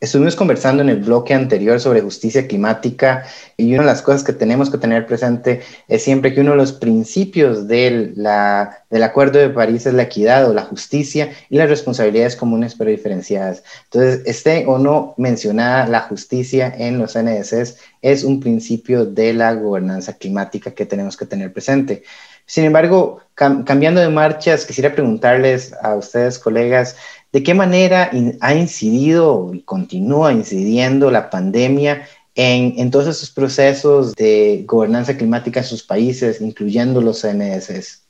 Estuvimos 0.00 0.36
conversando 0.36 0.80
en 0.80 0.90
el 0.90 1.00
bloque 1.00 1.34
anterior 1.34 1.80
sobre 1.80 2.02
justicia 2.02 2.46
climática 2.46 3.24
y 3.56 3.72
una 3.72 3.82
de 3.82 3.88
las 3.88 4.00
cosas 4.00 4.22
que 4.22 4.32
tenemos 4.32 4.70
que 4.70 4.78
tener 4.78 5.06
presente 5.06 5.62
es 5.88 6.04
siempre 6.04 6.32
que 6.32 6.40
uno 6.40 6.52
de 6.52 6.56
los 6.56 6.72
principios 6.72 7.66
del, 7.66 8.14
del 8.14 9.02
Acuerdo 9.02 9.40
de 9.40 9.50
París 9.50 9.86
es 9.86 9.94
la 9.94 10.04
equidad 10.04 10.48
o 10.48 10.54
la 10.54 10.62
justicia 10.62 11.32
y 11.50 11.56
las 11.56 11.68
responsabilidades 11.68 12.36
comunes 12.36 12.76
pero 12.76 12.90
diferenciadas. 12.90 13.64
Entonces, 13.86 14.22
esté 14.24 14.66
o 14.68 14.78
no 14.78 15.14
mencionada 15.16 15.88
la 15.88 16.02
justicia 16.02 16.72
en 16.78 16.98
los 16.98 17.18
NDCs 17.18 17.78
es 18.00 18.22
un 18.22 18.38
principio 18.38 19.04
de 19.04 19.32
la 19.32 19.54
gobernanza 19.54 20.12
climática 20.12 20.70
que 20.70 20.86
tenemos 20.86 21.16
que 21.16 21.26
tener 21.26 21.52
presente. 21.52 22.04
Sin 22.48 22.64
embargo, 22.64 23.20
cambiando 23.34 24.00
de 24.00 24.08
marchas, 24.08 24.64
quisiera 24.64 24.94
preguntarles 24.94 25.74
a 25.82 25.94
ustedes, 25.94 26.38
colegas, 26.38 26.96
¿De 27.32 27.42
qué 27.42 27.52
manera 27.52 28.10
ha 28.40 28.54
incidido 28.54 29.50
y 29.52 29.62
continúa 29.62 30.32
incidiendo 30.32 31.10
la 31.10 31.28
pandemia 31.28 32.08
en, 32.34 32.90
todos 32.90 33.08
esos 33.08 33.30
procesos 33.30 34.14
de 34.14 34.64
gobernanza 34.66 35.16
climática 35.16 35.60
en 35.60 35.66
sus 35.66 35.82
países, 35.82 36.40
incluyendo 36.40 37.02
los 37.02 37.20
CNS? 37.20 38.07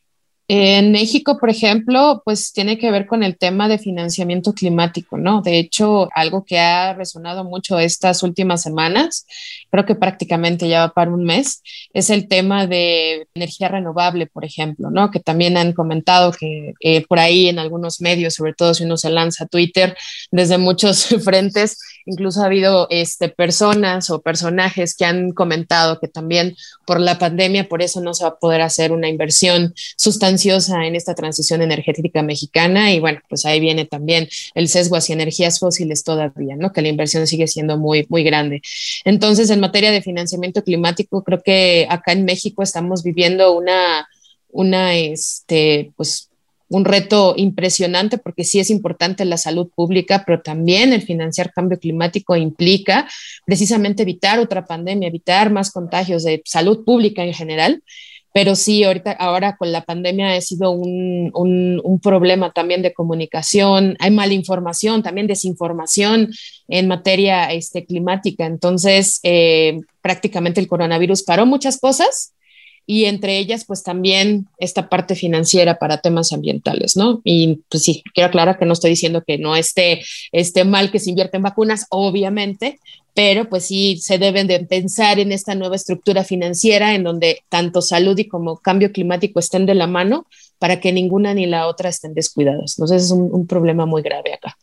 En 0.50 0.93
México, 0.93 1.37
por 1.38 1.50
ejemplo, 1.50 2.23
pues 2.25 2.55
tiene 2.55 2.78
que 2.78 2.90
ver 2.90 3.07
con 3.07 3.23
el 3.23 3.37
tema 3.37 3.69
de 3.69 3.76
financiamiento 3.76 4.55
climático, 4.55 5.19
¿no? 5.19 5.43
De 5.43 5.59
hecho, 5.59 6.09
algo 6.14 6.43
que 6.43 6.59
ha 6.59 6.95
resonado 6.95 7.45
mucho 7.45 7.78
estas 7.78 8.23
últimas 8.23 8.62
semanas, 8.62 9.26
creo 9.71 9.85
que 9.85 9.95
prácticamente 9.95 10.67
ya 10.67 10.87
va 10.87 10.95
para 10.95 11.11
un 11.11 11.25
mes, 11.25 11.62
es 11.93 12.09
el 12.09 12.28
tema 12.28 12.67
de 12.67 13.28
energía 13.35 13.69
renovable, 13.69 14.26
por 14.26 14.47
ejemplo, 14.47 14.90
¿no? 14.90 15.11
Que 15.11 15.21
también 15.21 15.59
han 15.59 15.75
comentado 15.75 16.33
que 16.33 16.73
eh, 16.81 17.05
por 17.07 17.19
ahí 17.19 17.50
en 17.50 17.59
algunos 17.59 18.00
medios, 18.00 18.33
sobre 18.33 18.55
todo 18.55 18.73
si 18.73 18.85
uno 18.85 18.97
se 18.97 19.11
lanza 19.11 19.45
a 19.45 19.49
Twitter, 19.49 19.99
desde 20.31 20.57
muchos 20.57 21.09
frentes, 21.25 21.76
incluso 22.07 22.40
ha 22.40 22.47
habido 22.47 22.87
este, 22.88 23.28
personas 23.28 24.09
o 24.09 24.23
personajes 24.23 24.97
que 24.97 25.05
han 25.05 25.33
comentado 25.33 26.00
que 26.00 26.09
también 26.09 26.57
por 26.87 27.00
la 27.00 27.19
pandemia, 27.19 27.69
por 27.69 27.83
eso 27.83 28.00
no 28.00 28.14
se 28.14 28.25
va 28.25 28.31
a 28.31 28.38
poder 28.38 28.62
hacer 28.62 28.93
una 28.93 29.11
inversión 29.11 29.75
sustancial 29.99 30.38
en 30.47 30.95
esta 30.95 31.14
transición 31.14 31.62
energética 31.62 32.23
mexicana 32.23 32.92
y 32.92 33.00
bueno, 33.00 33.21
pues 33.28 33.45
ahí 33.45 33.61
viene 33.61 33.85
también 33.85 34.28
el 34.54 34.68
sesgo 34.68 34.97
hacia 34.97 35.14
energías 35.14 35.59
fósiles 35.59 36.04
todavía, 36.04 36.57
¿no? 36.57 36.73
Que 36.73 36.83
la 36.83 36.88
inversión 36.88 37.26
sigue 37.26 37.47
siendo 37.47 37.76
muy, 37.76 38.07
muy 38.09 38.23
grande. 38.23 38.62
Entonces, 39.04 39.50
en 39.50 39.61
materia 39.61 39.90
de 39.90 40.02
financiamiento 40.02 40.62
climático, 40.62 41.25
creo 41.25 41.42
que 41.42 41.87
acá 41.90 42.12
en 42.12 42.25
México 42.25 42.62
estamos 42.62 43.02
viviendo 43.02 43.57
una, 43.57 44.09
una, 44.50 44.95
este, 44.95 45.92
pues, 45.97 46.28
un 46.71 46.85
reto 46.85 47.35
impresionante 47.37 48.18
porque 48.18 48.45
sí 48.45 48.61
es 48.61 48.71
importante 48.71 49.25
la 49.25 49.38
salud 49.38 49.68
pública, 49.75 50.25
pero 50.26 50.42
también 50.42 50.92
el 50.92 51.02
financiar 51.02 51.52
cambio 51.52 51.78
climático 51.78 52.37
implica 52.37 53.09
precisamente 53.47 54.02
evitar 54.02 54.38
otra 54.38 54.66
pandemia, 54.66 55.09
evitar 55.09 55.50
más 55.50 55.71
contagios 55.71 56.25
de 56.25 56.42
salud 56.45 56.85
pública 56.85 57.25
en 57.25 57.33
general 57.33 57.83
pero 58.38 58.54
sí, 58.54 58.85
ahorita, 58.85 59.11
ahora 59.11 59.57
con 59.57 59.73
la 59.73 59.83
pandemia 59.83 60.30
ha 60.30 60.40
sido 60.40 60.71
un, 60.71 61.33
un, 61.35 61.99
problema 61.99 62.52
también 62.52 62.83
de 62.83 62.92
comunicación, 62.95 63.97
hay 63.99 64.12
mala 64.12 64.33
información, 64.33 65.02
también 65.02 65.26
desinformación 65.26 66.30
en 66.68 66.87
materia 66.87 67.52
este, 67.52 67.85
climática. 67.85 68.47
Entonces, 68.47 69.18
eh, 69.25 69.80
prácticamente 70.02 70.61
el 70.61 70.68
coronavirus 70.68 71.25
paró 71.25 71.47
muchas 71.47 71.80
cosas 71.80 72.33
y 72.90 73.04
entre 73.04 73.37
ellas, 73.37 73.66
pues 73.66 73.83
también 73.83 74.49
esta 74.57 74.88
parte 74.88 75.14
financiera 75.14 75.78
para 75.78 75.99
temas 75.99 76.33
ambientales, 76.33 76.97
¿no? 76.97 77.21
Y 77.23 77.61
pues 77.68 77.83
sí, 77.83 78.02
quiero 78.14 78.28
aclarar 78.28 78.59
que 78.59 78.64
no 78.64 78.73
estoy 78.73 78.88
diciendo 78.88 79.23
que 79.26 79.37
no 79.37 79.57
esté, 79.57 80.00
esté 80.33 80.64
mal 80.64 80.90
que 80.90 80.99
se 80.99 81.11
invierta 81.11 81.37
en 81.37 81.42
vacunas, 81.42 81.85
obviamente, 81.90 82.80
pero 83.12 83.47
pues 83.50 83.66
sí 83.66 83.99
se 83.99 84.16
deben 84.16 84.47
de 84.47 84.61
pensar 84.61 85.18
en 85.18 85.33
esta 85.33 85.54
nueva 85.54 85.76
estructura 85.76 86.25
financiera 86.25 86.95
en 86.95 87.04
donde 87.04 87.42
tanto 87.50 87.83
salud 87.83 88.16
y 88.16 88.26
como 88.26 88.57
cambio 88.57 88.90
climático 88.90 89.38
estén 89.38 89.66
de 89.66 89.75
la 89.75 89.87
mano 89.87 90.26
para 90.59 90.80
que 90.80 90.90
ninguna 90.90 91.35
ni 91.35 91.45
la 91.45 91.66
otra 91.66 91.90
estén 91.90 92.14
descuidadas. 92.14 92.78
Entonces 92.78 93.04
es 93.04 93.11
un, 93.11 93.28
un 93.30 93.47
problema 93.47 93.85
muy 93.85 94.00
grave 94.00 94.33
acá. 94.33 94.57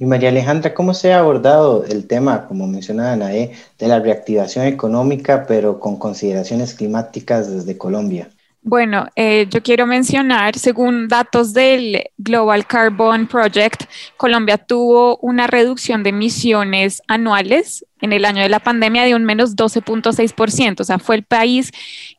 Y 0.00 0.06
María 0.06 0.30
Alejandra, 0.30 0.72
¿cómo 0.72 0.94
se 0.94 1.12
ha 1.12 1.18
abordado 1.18 1.84
el 1.84 2.06
tema, 2.06 2.46
como 2.46 2.66
mencionaba 2.66 3.12
Anae, 3.12 3.52
de 3.78 3.86
la 3.86 3.98
reactivación 3.98 4.64
económica, 4.64 5.44
pero 5.46 5.78
con 5.78 5.98
consideraciones 5.98 6.72
climáticas 6.72 7.52
desde 7.52 7.76
Colombia? 7.76 8.30
Bueno, 8.62 9.08
eh, 9.14 9.46
yo 9.50 9.62
quiero 9.62 9.86
mencionar, 9.86 10.56
según 10.56 11.06
datos 11.06 11.52
del 11.52 12.02
Global 12.16 12.66
Carbon 12.66 13.26
Project, 13.26 13.82
Colombia 14.16 14.56
tuvo 14.56 15.18
una 15.18 15.46
reducción 15.46 16.02
de 16.02 16.10
emisiones 16.10 17.02
anuales 17.06 17.84
en 18.00 18.14
el 18.14 18.24
año 18.24 18.40
de 18.40 18.48
la 18.48 18.60
pandemia 18.60 19.04
de 19.04 19.14
un 19.14 19.26
menos 19.26 19.54
12.6%. 19.54 20.80
O 20.80 20.84
sea, 20.84 20.98
fue 20.98 21.16
el 21.16 21.24
país 21.24 21.72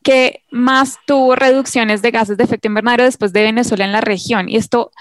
que 0.04 0.44
más 0.52 0.98
tuvo 1.04 1.34
reducciones 1.34 2.00
de 2.00 2.12
gases 2.12 2.36
de 2.36 2.44
efecto 2.44 2.68
invernadero 2.68 3.02
después 3.02 3.32
de 3.32 3.42
Venezuela 3.42 3.84
en 3.84 3.92
la 3.92 4.00
región. 4.00 4.48
Y 4.48 4.56
esto 4.56 4.92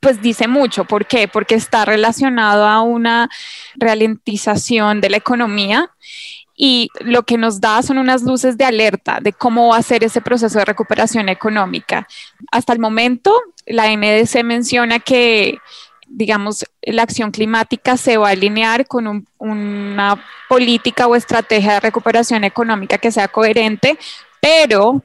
pues 0.00 0.20
dice 0.22 0.48
mucho. 0.48 0.84
¿Por 0.84 1.06
qué? 1.06 1.28
Porque 1.28 1.54
está 1.54 1.84
relacionado 1.84 2.66
a 2.66 2.82
una 2.82 3.28
ralentización 3.76 5.00
de 5.00 5.10
la 5.10 5.18
economía 5.18 5.90
y 6.56 6.88
lo 7.00 7.22
que 7.22 7.38
nos 7.38 7.60
da 7.60 7.82
son 7.82 7.98
unas 7.98 8.22
luces 8.22 8.58
de 8.58 8.64
alerta 8.64 9.18
de 9.20 9.32
cómo 9.32 9.68
va 9.68 9.76
a 9.76 9.82
ser 9.82 10.04
ese 10.04 10.20
proceso 10.20 10.58
de 10.58 10.64
recuperación 10.64 11.28
económica. 11.28 12.06
Hasta 12.50 12.72
el 12.72 12.78
momento, 12.78 13.34
la 13.66 13.94
NDC 13.94 14.42
menciona 14.44 14.98
que 14.98 15.58
digamos, 16.10 16.66
la 16.82 17.02
acción 17.02 17.30
climática 17.30 17.96
se 17.96 18.16
va 18.16 18.28
a 18.28 18.32
alinear 18.32 18.86
con 18.86 19.26
una 19.38 20.24
política 20.48 21.06
o 21.06 21.14
estrategia 21.14 21.74
de 21.74 21.80
recuperación 21.80 22.42
económica 22.42 22.98
que 22.98 23.12
sea 23.12 23.28
coherente, 23.28 23.96
pero 24.40 25.02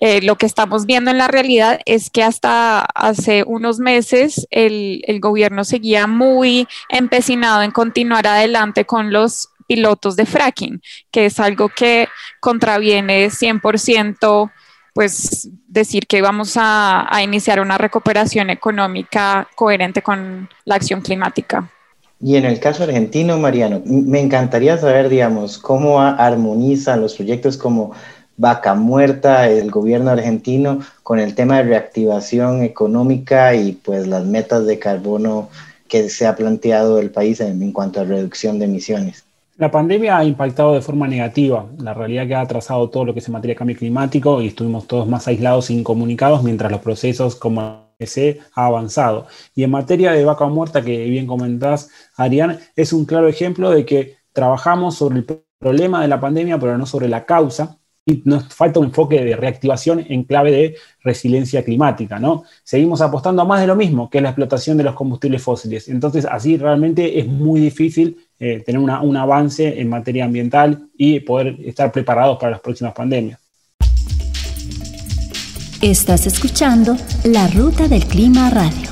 eh, 0.00 0.22
lo 0.22 0.36
que 0.36 0.46
estamos 0.46 0.86
viendo 0.86 1.10
en 1.10 1.18
la 1.18 1.28
realidad 1.28 1.80
es 1.84 2.08
que 2.08 2.22
hasta 2.22 2.80
hace 2.80 3.44
unos 3.46 3.78
meses 3.78 4.46
el, 4.50 5.02
gobierno 5.20 5.64
seguía 5.64 6.06
muy 6.06 6.66
empecinado 6.88 7.62
en 7.62 7.70
continuar 7.70 8.26
adelante 8.26 8.86
con 8.86 9.12
los 9.12 9.50
pilotos 9.66 10.16
de 10.16 10.24
fracking, 10.24 10.80
que 11.10 11.26
es 11.26 11.38
algo 11.38 11.68
que 11.68 12.08
contraviene 12.40 13.28
100% 13.28 14.50
pues 14.94 15.48
decir 15.68 16.06
que 16.06 16.22
vamos 16.22 16.56
a, 16.56 17.06
a, 17.14 17.22
iniciar 17.22 17.60
una 17.60 17.78
recuperación 17.78 18.50
económica 18.50 19.46
coherente 19.54 20.02
con 20.02 20.48
la 20.64 20.74
acción 20.74 21.00
climática. 21.00 21.70
Y 22.22 22.36
en 22.36 22.44
el 22.44 22.58
caso 22.58 22.82
argentino, 22.82 23.38
Mariano, 23.38 23.82
me 23.86 24.20
encantaría 24.20 24.76
saber, 24.76 25.08
digamos, 25.08 25.58
cómo 25.58 26.00
armonizan 26.00 27.00
los 27.00 27.14
proyectos 27.14 27.56
como 27.56 27.92
vaca 28.40 28.74
muerta 28.74 29.50
el 29.50 29.70
gobierno 29.70 30.10
argentino 30.10 30.80
con 31.02 31.18
el 31.18 31.34
tema 31.34 31.58
de 31.58 31.64
reactivación 31.64 32.62
económica 32.62 33.54
y 33.54 33.72
pues 33.72 34.06
las 34.06 34.24
metas 34.24 34.64
de 34.64 34.78
carbono 34.78 35.50
que 35.88 36.08
se 36.08 36.26
ha 36.26 36.34
planteado 36.36 37.00
el 37.00 37.10
país 37.10 37.40
en, 37.40 37.62
en 37.62 37.70
cuanto 37.70 38.00
a 38.00 38.04
reducción 38.04 38.58
de 38.58 38.64
emisiones. 38.64 39.24
La 39.58 39.70
pandemia 39.70 40.16
ha 40.16 40.24
impactado 40.24 40.72
de 40.72 40.80
forma 40.80 41.06
negativa. 41.06 41.66
La 41.78 41.92
realidad 41.92 42.26
que 42.26 42.34
ha 42.34 42.40
atrasado 42.40 42.88
todo 42.88 43.04
lo 43.04 43.12
que 43.12 43.20
se 43.20 43.30
materia 43.30 43.52
de 43.52 43.58
cambio 43.58 43.76
climático 43.76 44.40
y 44.40 44.46
estuvimos 44.46 44.86
todos 44.86 45.06
más 45.06 45.28
aislados 45.28 45.68
e 45.68 45.74
incomunicados 45.74 46.42
mientras 46.42 46.72
los 46.72 46.80
procesos 46.80 47.36
como 47.36 47.90
se 48.00 48.40
ha 48.54 48.64
avanzado. 48.64 49.26
Y 49.54 49.64
en 49.64 49.70
materia 49.70 50.12
de 50.12 50.24
vaca 50.24 50.46
muerta, 50.46 50.80
que 50.80 51.04
bien 51.04 51.26
comentás, 51.26 51.90
Arián, 52.16 52.58
es 52.74 52.94
un 52.94 53.04
claro 53.04 53.28
ejemplo 53.28 53.70
de 53.70 53.84
que 53.84 54.16
trabajamos 54.32 54.94
sobre 54.94 55.18
el 55.18 55.26
problema 55.58 56.00
de 56.00 56.08
la 56.08 56.18
pandemia, 56.18 56.58
pero 56.58 56.78
no 56.78 56.86
sobre 56.86 57.08
la 57.08 57.26
causa 57.26 57.76
y 58.10 58.22
nos 58.24 58.52
falta 58.52 58.80
un 58.80 58.86
enfoque 58.86 59.24
de 59.24 59.36
reactivación 59.36 60.04
en 60.08 60.24
clave 60.24 60.50
de 60.50 60.76
resiliencia 61.02 61.64
climática, 61.64 62.18
¿no? 62.18 62.44
Seguimos 62.64 63.00
apostando 63.00 63.42
a 63.42 63.44
más 63.44 63.60
de 63.60 63.66
lo 63.66 63.76
mismo, 63.76 64.10
que 64.10 64.18
es 64.18 64.22
la 64.22 64.30
explotación 64.30 64.76
de 64.76 64.84
los 64.84 64.94
combustibles 64.94 65.42
fósiles. 65.42 65.88
Entonces, 65.88 66.24
así 66.24 66.56
realmente 66.56 67.18
es 67.18 67.26
muy 67.26 67.60
difícil 67.60 68.16
eh, 68.38 68.62
tener 68.64 68.80
un 68.80 69.16
avance 69.16 69.80
en 69.80 69.88
materia 69.88 70.24
ambiental 70.24 70.88
y 70.96 71.20
poder 71.20 71.56
estar 71.64 71.92
preparados 71.92 72.38
para 72.38 72.52
las 72.52 72.60
próximas 72.60 72.92
pandemias. 72.92 73.38
Estás 75.80 76.26
escuchando 76.26 76.96
La 77.24 77.48
Ruta 77.48 77.88
del 77.88 78.04
Clima 78.04 78.50
Radio. 78.50 78.90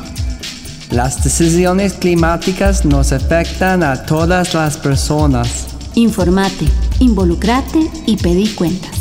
Las 0.91 1.23
decisiones 1.23 1.93
climáticas 1.93 2.87
nos 2.87 3.13
afectan 3.13 3.83
a 3.83 4.07
todas 4.07 4.55
las 4.55 4.79
personas. 4.79 5.67
Informate, 5.95 6.65
involucrate 7.01 7.91
y 8.07 8.17
pedí 8.17 8.49
cuentas. 8.55 8.98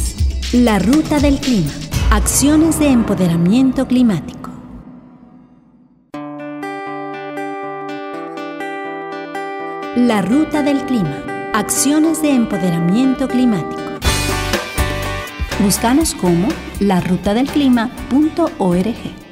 La 0.54 0.80
ruta 0.80 1.20
del 1.20 1.42
clima. 1.42 1.74
Acciones 2.10 2.80
de 2.80 2.88
empoderamiento 2.88 3.86
climático. 3.86 4.50
La 9.98 10.22
ruta 10.22 10.64
del 10.64 10.86
clima. 10.86 11.52
Acciones 11.54 12.22
de 12.22 12.32
empoderamiento 12.32 13.28
climático. 13.28 13.82
Búscanos 15.60 16.16
como 16.16 16.48
larutadelclima.org. 16.80 19.27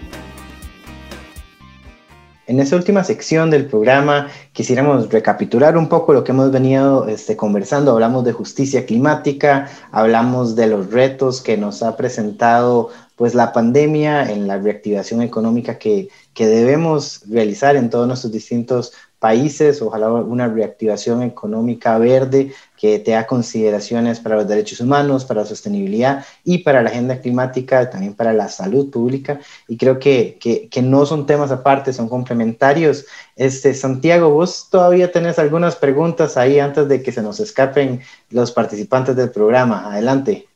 En 2.47 2.59
esta 2.59 2.75
última 2.75 3.03
sección 3.03 3.49
del 3.49 3.65
programa 3.65 4.27
quisiéramos 4.53 5.09
recapitular 5.09 5.77
un 5.77 5.89
poco 5.89 6.13
lo 6.13 6.23
que 6.23 6.31
hemos 6.31 6.51
venido 6.51 7.07
este, 7.07 7.35
conversando. 7.35 7.91
Hablamos 7.91 8.23
de 8.23 8.33
justicia 8.33 8.85
climática, 8.85 9.67
hablamos 9.91 10.55
de 10.55 10.67
los 10.67 10.91
retos 10.91 11.41
que 11.41 11.57
nos 11.57 11.81
ha 11.81 11.97
presentado 11.97 12.89
pues, 13.15 13.33
la 13.33 13.51
pandemia 13.51 14.31
en 14.31 14.45
la 14.47 14.59
reactivación 14.59 15.23
económica 15.23 15.79
que, 15.79 16.09
que 16.35 16.45
debemos 16.45 17.21
realizar 17.27 17.75
en 17.77 17.89
todos 17.89 18.07
nuestros 18.07 18.31
distintos 18.31 18.93
países, 19.17 19.81
ojalá 19.81 20.11
una 20.11 20.47
reactivación 20.47 21.23
económica 21.23 21.97
verde 21.97 22.53
que 22.86 23.00
tenga 23.00 23.25
consideraciones 23.25 24.19
para 24.19 24.36
los 24.36 24.48
derechos 24.48 24.80
humanos, 24.80 25.26
para 25.26 25.41
la 25.41 25.48
sostenibilidad 25.48 26.24
y 26.43 26.60
para 26.60 26.84
la 26.84 26.89
agenda 26.91 27.19
climática, 27.19 27.89
también 27.89 28.13
para 28.13 28.32
la 28.32 28.48
salud 28.48 28.91
pública. 28.91 29.39
Y 29.67 29.76
creo 29.78 29.98
que, 29.98 30.38
que, 30.39 30.69
que 30.69 30.82
no 30.84 31.06
son 31.06 31.26
temas 31.26 31.52
aparte, 31.52 31.93
son 31.93 32.08
complementarios. 32.08 33.06
Este, 33.36 33.74
Santiago, 33.74 34.30
vos 34.30 34.69
todavía 34.69 35.12
tenés 35.12 35.39
algunas 35.39 35.76
preguntas 35.76 36.38
ahí 36.38 36.60
antes 36.60 36.88
de 36.88 37.02
que 37.02 37.12
se 37.12 37.24
nos 37.24 37.39
escapen 37.39 38.02
los 38.30 38.52
participantes 38.52 39.15
del 39.15 39.32
programa. 39.32 39.91
Adelante. 39.91 40.48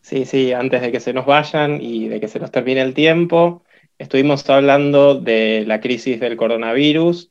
Sí, 0.00 0.26
sí, 0.26 0.52
antes 0.52 0.80
de 0.80 0.92
que 0.92 1.00
se 1.00 1.12
nos 1.12 1.26
vayan 1.26 1.80
y 1.80 2.08
de 2.08 2.20
que 2.20 2.28
se 2.28 2.38
nos 2.38 2.52
termine 2.52 2.82
el 2.82 2.94
tiempo, 2.94 3.64
estuvimos 3.98 4.48
hablando 4.48 5.18
de 5.18 5.64
la 5.66 5.80
crisis 5.80 6.20
del 6.20 6.36
coronavirus 6.36 7.30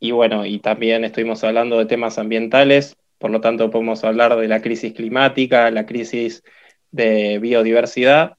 y 0.00 0.12
bueno, 0.12 0.46
y 0.46 0.60
también 0.60 1.04
estuvimos 1.04 1.42
hablando 1.42 1.78
de 1.78 1.86
temas 1.86 2.18
ambientales, 2.18 2.96
por 3.18 3.30
lo 3.30 3.40
tanto 3.40 3.70
podemos 3.70 4.04
hablar 4.04 4.36
de 4.36 4.48
la 4.48 4.62
crisis 4.62 4.92
climática, 4.94 5.70
la 5.70 5.86
crisis 5.86 6.42
de 6.90 7.38
biodiversidad 7.38 8.36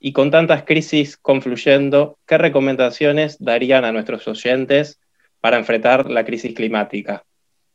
y 0.00 0.12
con 0.12 0.30
tantas 0.30 0.64
crisis 0.64 1.16
confluyendo, 1.16 2.18
¿qué 2.26 2.36
recomendaciones 2.38 3.36
darían 3.38 3.84
a 3.84 3.92
nuestros 3.92 4.26
oyentes 4.26 5.00
para 5.40 5.58
enfrentar 5.58 6.10
la 6.10 6.24
crisis 6.24 6.54
climática? 6.54 7.24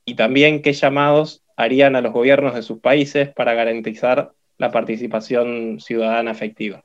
Y 0.04 0.15
también 0.15 0.62
qué 0.62 0.74
llamados 0.74 1.43
harían 1.56 1.96
a 1.96 2.02
los 2.02 2.12
gobiernos 2.12 2.54
de 2.54 2.63
sus 2.63 2.80
países 2.80 3.30
para 3.30 3.54
garantizar 3.54 4.34
la 4.58 4.72
participación 4.72 5.80
ciudadana 5.80 6.32
efectiva. 6.32 6.82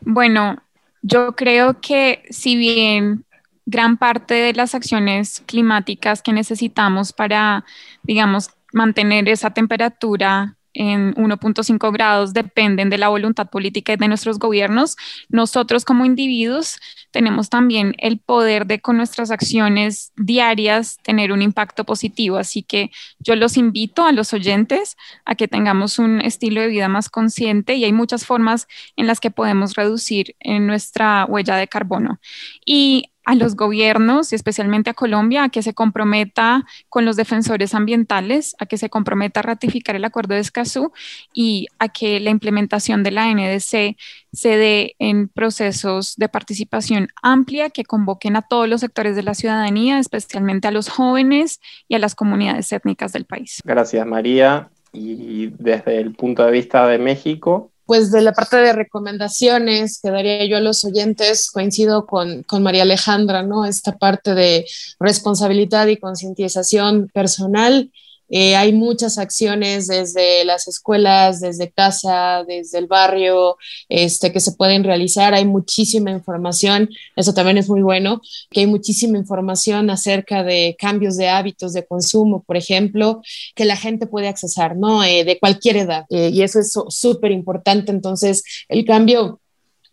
Bueno, 0.00 0.62
yo 1.02 1.32
creo 1.36 1.80
que 1.80 2.22
si 2.30 2.56
bien 2.56 3.24
gran 3.66 3.98
parte 3.98 4.34
de 4.34 4.52
las 4.54 4.74
acciones 4.74 5.42
climáticas 5.46 6.22
que 6.22 6.32
necesitamos 6.32 7.12
para, 7.12 7.64
digamos, 8.02 8.50
mantener 8.72 9.28
esa 9.28 9.50
temperatura 9.50 10.56
en 10.72 11.14
1.5 11.14 11.92
grados 11.92 12.32
dependen 12.32 12.90
de 12.90 12.98
la 12.98 13.08
voluntad 13.08 13.50
política 13.50 13.96
de 13.96 14.08
nuestros 14.08 14.38
gobiernos. 14.38 14.96
Nosotros 15.28 15.84
como 15.84 16.04
individuos 16.04 16.78
tenemos 17.10 17.50
también 17.50 17.94
el 17.98 18.18
poder 18.18 18.66
de 18.66 18.80
con 18.80 18.96
nuestras 18.96 19.30
acciones 19.30 20.12
diarias 20.16 20.98
tener 21.02 21.32
un 21.32 21.42
impacto 21.42 21.84
positivo. 21.84 22.36
Así 22.36 22.62
que 22.62 22.90
yo 23.18 23.34
los 23.34 23.56
invito 23.56 24.04
a 24.04 24.12
los 24.12 24.32
oyentes 24.32 24.96
a 25.24 25.34
que 25.34 25.48
tengamos 25.48 25.98
un 25.98 26.20
estilo 26.20 26.60
de 26.60 26.68
vida 26.68 26.88
más 26.88 27.08
consciente 27.08 27.74
y 27.74 27.84
hay 27.84 27.92
muchas 27.92 28.24
formas 28.24 28.68
en 28.96 29.06
las 29.06 29.20
que 29.20 29.30
podemos 29.30 29.74
reducir 29.74 30.36
en 30.38 30.66
nuestra 30.66 31.24
huella 31.28 31.56
de 31.56 31.66
carbono. 31.66 32.20
Y 32.64 33.10
a 33.30 33.36
los 33.36 33.54
gobiernos 33.54 34.32
y 34.32 34.34
especialmente 34.34 34.90
a 34.90 34.94
Colombia 34.94 35.44
a 35.44 35.48
que 35.50 35.62
se 35.62 35.72
comprometa 35.72 36.66
con 36.88 37.04
los 37.04 37.14
defensores 37.14 37.76
ambientales, 37.76 38.56
a 38.58 38.66
que 38.66 38.76
se 38.76 38.90
comprometa 38.90 39.38
a 39.38 39.44
ratificar 39.44 39.94
el 39.94 40.04
acuerdo 40.04 40.34
de 40.34 40.40
Escazú 40.40 40.90
y 41.32 41.68
a 41.78 41.88
que 41.90 42.18
la 42.18 42.30
implementación 42.30 43.04
de 43.04 43.12
la 43.12 43.32
NDC 43.32 43.96
se 44.32 44.56
dé 44.56 44.96
en 44.98 45.28
procesos 45.28 46.16
de 46.16 46.28
participación 46.28 47.06
amplia 47.22 47.70
que 47.70 47.84
convoquen 47.84 48.34
a 48.34 48.42
todos 48.42 48.68
los 48.68 48.80
sectores 48.80 49.14
de 49.14 49.22
la 49.22 49.34
ciudadanía, 49.34 50.00
especialmente 50.00 50.66
a 50.66 50.72
los 50.72 50.88
jóvenes 50.88 51.60
y 51.86 51.94
a 51.94 52.00
las 52.00 52.16
comunidades 52.16 52.72
étnicas 52.72 53.12
del 53.12 53.26
país. 53.26 53.60
Gracias, 53.64 54.04
María. 54.08 54.70
Y 54.92 55.52
desde 55.56 56.00
el 56.00 56.16
punto 56.16 56.44
de 56.44 56.50
vista 56.50 56.88
de 56.88 56.98
México, 56.98 57.69
pues 57.90 58.12
de 58.12 58.20
la 58.20 58.32
parte 58.32 58.56
de 58.56 58.72
recomendaciones 58.72 59.98
que 60.00 60.12
daría 60.12 60.46
yo 60.46 60.58
a 60.58 60.60
los 60.60 60.84
oyentes, 60.84 61.50
coincido 61.50 62.06
con, 62.06 62.44
con 62.44 62.62
María 62.62 62.82
Alejandra, 62.82 63.42
¿no? 63.42 63.64
Esta 63.64 63.98
parte 63.98 64.32
de 64.36 64.64
responsabilidad 65.00 65.88
y 65.88 65.96
concientización 65.96 67.10
personal 67.12 67.90
eh, 68.30 68.56
hay 68.56 68.72
muchas 68.72 69.18
acciones 69.18 69.88
desde 69.88 70.44
las 70.44 70.68
escuelas, 70.68 71.40
desde 71.40 71.70
casa, 71.70 72.44
desde 72.46 72.78
el 72.78 72.86
barrio, 72.86 73.56
este, 73.88 74.32
que 74.32 74.40
se 74.40 74.52
pueden 74.52 74.84
realizar. 74.84 75.34
Hay 75.34 75.44
muchísima 75.44 76.10
información, 76.10 76.88
eso 77.16 77.34
también 77.34 77.58
es 77.58 77.68
muy 77.68 77.82
bueno, 77.82 78.20
que 78.50 78.60
hay 78.60 78.66
muchísima 78.66 79.18
información 79.18 79.90
acerca 79.90 80.42
de 80.44 80.76
cambios 80.78 81.16
de 81.16 81.28
hábitos 81.28 81.72
de 81.72 81.86
consumo, 81.86 82.42
por 82.44 82.56
ejemplo, 82.56 83.20
que 83.54 83.64
la 83.64 83.76
gente 83.76 84.06
puede 84.06 84.28
accesar, 84.28 84.76
¿no? 84.76 85.02
Eh, 85.02 85.24
de 85.24 85.38
cualquier 85.38 85.76
edad. 85.76 86.06
Eh, 86.10 86.30
y 86.32 86.42
eso 86.42 86.60
es 86.60 86.72
súper 86.88 87.32
importante. 87.32 87.90
Entonces, 87.90 88.44
el 88.68 88.84
cambio 88.84 89.39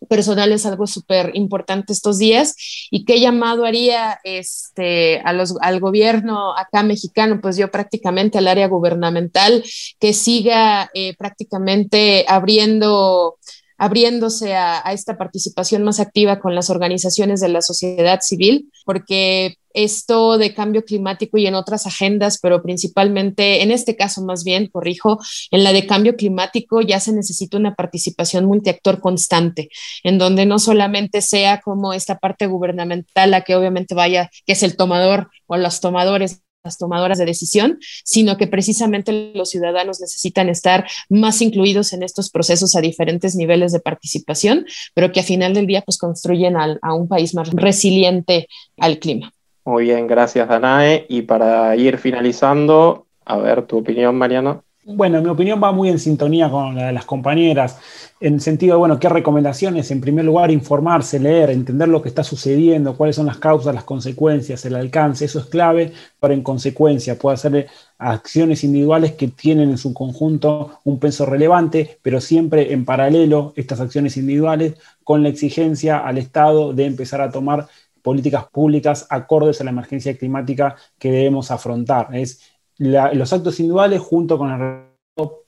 personal 0.10 0.52
es 0.52 0.66
algo 0.66 0.88
súper 0.88 1.32
importante 1.34 1.94
estos 1.94 2.18
días. 2.18 2.56
¿Y 2.92 3.06
qué 3.06 3.20
llamado 3.20 3.66
haría 3.66 4.20
este, 4.24 5.22
al 5.22 5.80
gobierno 5.80 6.58
acá 6.58 6.84
mexicano? 6.84 7.40
Pues 7.42 7.58
yo 7.58 7.72
prácticamente 7.72 8.38
al 8.38 8.48
área 8.48 8.68
gubernamental 8.68 9.64
que 10.00 10.14
siga 10.14 10.90
eh, 10.94 11.16
prácticamente 11.18 12.26
abriendo 12.28 13.38
abriéndose 13.78 14.56
a, 14.56 14.80
esta 14.92 15.18
participación 15.18 15.84
más 15.84 16.00
activa 16.00 16.40
con 16.40 16.56
las 16.56 16.70
organizaciones 16.70 17.40
de 17.42 17.50
la 17.50 17.62
sociedad 17.62 18.22
civil, 18.22 18.72
porque 18.86 19.58
esto 19.74 20.40
de 20.40 20.56
cambio 20.56 20.84
climático 20.84 21.38
y 21.38 21.46
en 21.46 21.54
otras 21.54 21.86
agendas, 21.86 22.40
pero 22.42 22.64
principalmente 22.64 23.62
en 23.62 23.70
este 23.70 23.96
caso 23.96 24.24
más 24.24 24.44
bien, 24.44 24.68
corrijo, 24.68 25.20
en 25.52 25.64
la 25.64 25.72
de 25.72 25.86
cambio 25.86 26.16
climático 26.16 26.82
ya 26.82 27.00
se 27.00 27.14
necesita 27.14 27.58
una 27.58 27.76
participación 27.76 28.46
multiactor 28.46 29.00
constante, 29.00 29.70
en 30.04 30.18
donde 30.18 30.48
no 30.48 30.58
solamente 30.58 31.22
sea 31.22 31.62
como 31.62 31.94
esta 31.94 32.18
parte 32.18 32.48
gubernamental 32.48 33.30
la 33.30 33.42
que 33.42 33.56
obviamente 33.56 33.94
vaya, 33.94 34.32
que 34.46 34.54
es 34.54 34.64
el 34.64 34.76
tomador 34.76 35.30
o 35.46 35.58
los 35.58 35.80
tomadores 35.80 36.42
las 36.64 36.78
tomadoras 36.78 37.18
de 37.18 37.26
decisión, 37.26 37.80
sino 38.04 38.38
que 38.38 38.48
precisamente 38.48 39.32
los 39.34 39.50
ciudadanos 39.50 40.00
necesitan 40.02 40.50
estar 40.50 40.88
más 41.10 41.42
incluidos 41.42 41.94
en 41.94 42.04
estos 42.04 42.30
procesos 42.30 42.76
a 42.76 42.82
diferentes 42.82 43.36
niveles 43.36 43.72
de 43.72 43.80
participación, 43.80 44.66
pero 44.94 45.12
que 45.12 45.22
a 45.22 45.24
final 45.24 45.54
del 45.54 45.68
día 45.68 45.82
pues 45.82 45.98
construyen 45.98 46.56
a 46.58 46.94
un 46.94 47.08
país 47.08 47.34
más 47.34 47.50
resiliente 47.52 48.48
al 48.78 49.00
clima. 49.00 49.32
Muy 49.66 49.86
bien, 49.86 50.08
gracias 50.08 50.48
Danae. 50.48 51.06
Y 51.10 51.24
para 51.24 51.76
ir 51.76 51.98
finalizando, 51.98 53.08
a 53.26 53.38
ver 53.38 53.66
tu 53.66 53.80
opinión, 53.80 54.16
Mariano. 54.16 54.64
Bueno, 54.90 55.22
mi 55.22 55.28
opinión 55.28 55.62
va 55.62 55.74
muy 55.74 55.90
en 55.90 56.00
sintonía 56.00 56.50
con 56.50 56.74
la 56.76 56.88
de 56.88 56.94
las 56.94 57.04
compañeras, 57.04 57.78
en 58.22 58.36
el 58.36 58.42
sentido 58.42 58.76
de, 58.76 58.80
bueno, 58.80 58.98
qué 58.98 59.10
recomendaciones, 59.10 59.92
en 59.92 60.00
primer 60.00 60.24
lugar, 60.24 60.50
informarse, 60.50 61.20
leer, 61.20 61.50
entender 61.50 61.90
lo 61.90 62.02
que 62.02 62.08
está 62.08 62.24
sucediendo, 62.24 62.96
cuáles 62.96 63.18
son 63.18 63.26
las 63.26 63.38
causas, 63.38 63.76
las 63.76 63.84
consecuencias, 63.84 64.64
el 64.64 64.76
alcance, 64.76 65.26
eso 65.26 65.40
es 65.40 65.48
clave, 65.48 65.92
pero 66.22 66.34
en 66.34 66.42
consecuencia 66.42 67.20
puede 67.20 67.34
hacer 67.34 67.68
acciones 67.98 68.64
individuales 68.64 69.12
que 69.12 69.28
tienen 69.28 69.72
en 69.72 69.78
su 69.78 69.94
conjunto 69.94 70.80
un 70.86 71.00
peso 71.00 71.26
relevante, 71.26 72.00
pero 72.02 72.22
siempre 72.22 72.72
en 72.72 72.86
paralelo 72.86 73.52
estas 73.58 73.82
acciones 73.82 74.16
individuales 74.16 74.76
con 75.04 75.22
la 75.22 75.28
exigencia 75.28 75.98
al 75.98 76.18
Estado 76.18 76.72
de 76.72 76.86
empezar 76.86 77.20
a 77.20 77.30
tomar 77.30 77.68
políticas 78.02 78.46
públicas 78.46 79.06
acordes 79.10 79.60
a 79.60 79.66
la 79.66 79.72
emergencia 79.72 80.18
climática 80.18 80.78
que 80.98 81.12
debemos 81.12 81.52
afrontar. 81.52 82.08
Es 82.16 82.57
los 82.78 83.34
actos 83.34 83.60
individuales 83.60 84.02
junto 84.02 84.38
con 84.38 84.52
el 84.52 84.88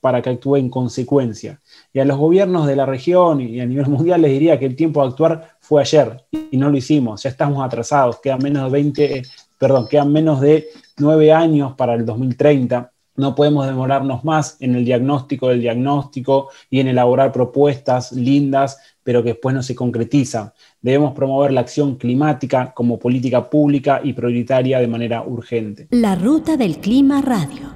para 0.00 0.20
que 0.20 0.30
actúe 0.30 0.56
en 0.56 0.68
consecuencia. 0.68 1.60
Y 1.92 2.00
a 2.00 2.04
los 2.04 2.18
gobiernos 2.18 2.66
de 2.66 2.76
la 2.76 2.86
región 2.86 3.40
y 3.40 3.60
a 3.60 3.66
nivel 3.66 3.86
mundial 3.86 4.22
les 4.22 4.32
diría 4.32 4.58
que 4.58 4.66
el 4.66 4.76
tiempo 4.76 5.02
de 5.02 5.08
actuar 5.08 5.56
fue 5.60 5.80
ayer 5.80 6.24
y 6.50 6.56
no 6.56 6.70
lo 6.70 6.76
hicimos, 6.76 7.22
ya 7.22 7.30
estamos 7.30 7.64
atrasados, 7.64 8.20
quedan 8.20 8.42
menos 8.42 8.64
de 8.64 8.70
20, 8.70 9.22
perdón, 9.58 9.86
quedan 9.88 10.12
menos 10.12 10.40
de 10.40 10.68
9 10.98 11.32
años 11.32 11.74
para 11.76 11.94
el 11.94 12.04
2030. 12.04 12.92
No 13.20 13.34
podemos 13.34 13.66
demorarnos 13.66 14.24
más 14.24 14.56
en 14.60 14.74
el 14.74 14.86
diagnóstico 14.86 15.48
del 15.48 15.60
diagnóstico 15.60 16.48
y 16.70 16.80
en 16.80 16.88
elaborar 16.88 17.32
propuestas 17.32 18.12
lindas, 18.12 18.78
pero 19.02 19.22
que 19.22 19.34
después 19.34 19.54
no 19.54 19.62
se 19.62 19.74
concretizan. 19.74 20.54
Debemos 20.80 21.12
promover 21.12 21.52
la 21.52 21.60
acción 21.60 21.96
climática 21.96 22.72
como 22.72 22.98
política 22.98 23.50
pública 23.50 24.00
y 24.02 24.14
prioritaria 24.14 24.80
de 24.80 24.86
manera 24.86 25.22
urgente. 25.22 25.86
La 25.90 26.14
Ruta 26.14 26.56
del 26.56 26.78
Clima 26.78 27.20
Radio. 27.20 27.68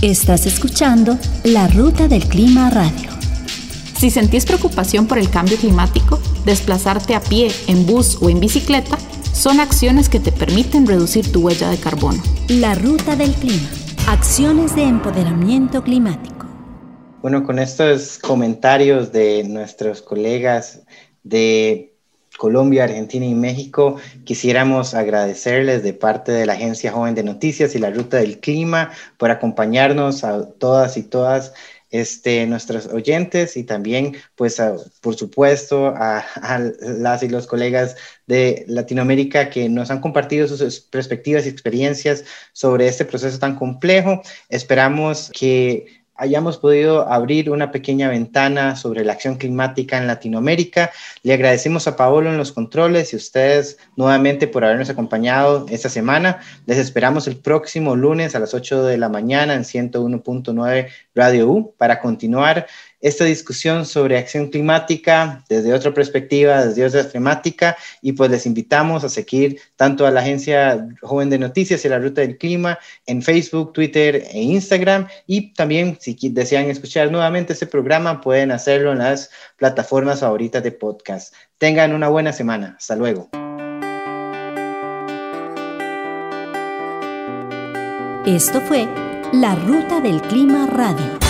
Estás 0.00 0.46
escuchando 0.46 1.18
La 1.44 1.68
Ruta 1.68 2.08
del 2.08 2.24
Clima 2.24 2.70
Radio. 2.70 3.10
Si 3.98 4.08
sentís 4.08 4.46
preocupación 4.46 5.06
por 5.06 5.18
el 5.18 5.28
cambio 5.28 5.58
climático, 5.58 6.18
desplazarte 6.46 7.14
a 7.14 7.20
pie, 7.20 7.50
en 7.66 7.84
bus 7.84 8.16
o 8.22 8.30
en 8.30 8.40
bicicleta 8.40 8.96
son 9.36 9.60
acciones 9.60 10.08
que 10.08 10.18
te 10.18 10.32
permiten 10.32 10.86
reducir 10.86 11.30
tu 11.30 11.42
huella 11.42 11.68
de 11.68 11.76
carbono. 11.76 12.22
La 12.48 12.74
Ruta 12.74 13.16
del 13.16 13.32
Clima. 13.34 13.68
Acciones 14.08 14.74
de 14.74 14.84
empoderamiento 14.84 15.82
climático. 15.82 16.46
Bueno, 17.20 17.44
con 17.44 17.58
estos 17.58 18.18
comentarios 18.18 19.12
de 19.12 19.44
nuestros 19.44 20.00
colegas 20.00 20.84
de 21.22 21.92
Colombia, 22.38 22.84
Argentina 22.84 23.26
y 23.26 23.34
México, 23.34 23.96
quisiéramos 24.24 24.94
agradecerles 24.94 25.82
de 25.82 25.92
parte 25.92 26.32
de 26.32 26.46
la 26.46 26.54
Agencia 26.54 26.90
Joven 26.90 27.14
de 27.14 27.22
Noticias 27.22 27.74
y 27.74 27.78
la 27.78 27.90
Ruta 27.90 28.16
del 28.16 28.40
Clima 28.40 28.90
por 29.18 29.30
acompañarnos 29.30 30.24
a 30.24 30.48
todas 30.48 30.96
y 30.96 31.02
todas 31.02 31.52
este, 31.90 32.46
nuestros 32.46 32.86
oyentes 32.86 33.56
y 33.56 33.64
también, 33.64 34.16
pues, 34.34 34.60
por 35.00 35.14
supuesto, 35.14 35.88
a, 35.88 36.18
a, 36.18 36.58
las 36.80 37.22
y 37.22 37.28
los 37.28 37.46
colegas 37.46 37.96
de 38.26 38.64
Latinoamérica 38.68 39.50
que 39.50 39.68
nos 39.68 39.90
han 39.90 40.00
compartido 40.00 40.48
sus 40.48 40.80
perspectivas 40.80 41.46
y 41.46 41.48
experiencias 41.48 42.24
sobre 42.52 42.88
este 42.88 43.04
proceso 43.04 43.38
tan 43.38 43.56
complejo. 43.56 44.22
Esperamos 44.48 45.30
que 45.38 46.05
hayamos 46.16 46.58
podido 46.58 47.08
abrir 47.10 47.50
una 47.50 47.70
pequeña 47.70 48.08
ventana 48.08 48.76
sobre 48.76 49.04
la 49.04 49.12
acción 49.12 49.36
climática 49.36 49.98
en 49.98 50.06
Latinoamérica. 50.06 50.90
Le 51.22 51.34
agradecemos 51.34 51.86
a 51.86 51.96
Paolo 51.96 52.30
en 52.30 52.36
los 52.36 52.52
controles 52.52 53.12
y 53.12 53.16
ustedes 53.16 53.78
nuevamente 53.96 54.46
por 54.46 54.64
habernos 54.64 54.90
acompañado 54.90 55.66
esta 55.70 55.88
semana. 55.88 56.40
Les 56.66 56.78
esperamos 56.78 57.26
el 57.26 57.36
próximo 57.36 57.96
lunes 57.96 58.34
a 58.34 58.38
las 58.38 58.54
8 58.54 58.84
de 58.84 58.98
la 58.98 59.08
mañana 59.08 59.54
en 59.54 59.62
101.9 59.62 60.88
Radio 61.14 61.48
U 61.48 61.74
para 61.76 62.00
continuar 62.00 62.66
esta 63.00 63.24
discusión 63.24 63.84
sobre 63.86 64.18
acción 64.18 64.48
climática 64.48 65.44
desde 65.48 65.72
otra 65.72 65.92
perspectiva, 65.92 66.64
desde 66.64 66.84
otra 66.84 67.08
temática, 67.08 67.76
y 68.02 68.12
pues 68.12 68.30
les 68.30 68.46
invitamos 68.46 69.04
a 69.04 69.08
seguir 69.08 69.60
tanto 69.76 70.06
a 70.06 70.10
la 70.10 70.20
Agencia 70.20 70.88
Joven 71.02 71.30
de 71.30 71.38
Noticias 71.38 71.84
y 71.84 71.88
la 71.88 71.98
Ruta 71.98 72.20
del 72.22 72.38
Clima 72.38 72.78
en 73.06 73.22
Facebook, 73.22 73.72
Twitter 73.72 74.24
e 74.30 74.42
Instagram, 74.42 75.06
y 75.26 75.52
también 75.54 75.98
si 76.00 76.16
desean 76.30 76.70
escuchar 76.70 77.10
nuevamente 77.10 77.52
este 77.52 77.66
programa, 77.66 78.20
pueden 78.20 78.50
hacerlo 78.50 78.92
en 78.92 78.98
las 78.98 79.30
plataformas 79.56 80.20
favoritas 80.20 80.62
de 80.62 80.72
podcast. 80.72 81.34
Tengan 81.58 81.94
una 81.94 82.08
buena 82.08 82.32
semana. 82.32 82.76
Hasta 82.78 82.96
luego. 82.96 83.28
Esto 88.26 88.60
fue 88.62 88.88
La 89.32 89.54
Ruta 89.54 90.00
del 90.00 90.20
Clima 90.22 90.66
Radio 90.66 91.25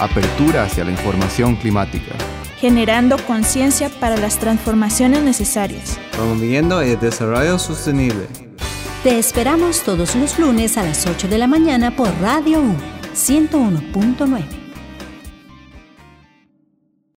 apertura 0.00 0.64
hacia 0.64 0.84
la 0.84 0.90
información 0.90 1.56
climática. 1.56 2.14
Generando 2.58 3.16
conciencia 3.26 3.88
para 3.88 4.16
las 4.16 4.38
transformaciones 4.38 5.22
necesarias. 5.22 5.98
Promoviendo 6.12 6.80
el 6.80 6.98
desarrollo 6.98 7.58
sostenible. 7.58 8.26
Te 9.02 9.18
esperamos 9.18 9.82
todos 9.82 10.14
los 10.14 10.38
lunes 10.38 10.76
a 10.76 10.82
las 10.82 11.06
8 11.06 11.28
de 11.28 11.38
la 11.38 11.46
mañana 11.46 11.96
por 11.96 12.08
Radio 12.20 12.60
U 12.60 12.74
101.9. 13.14 14.59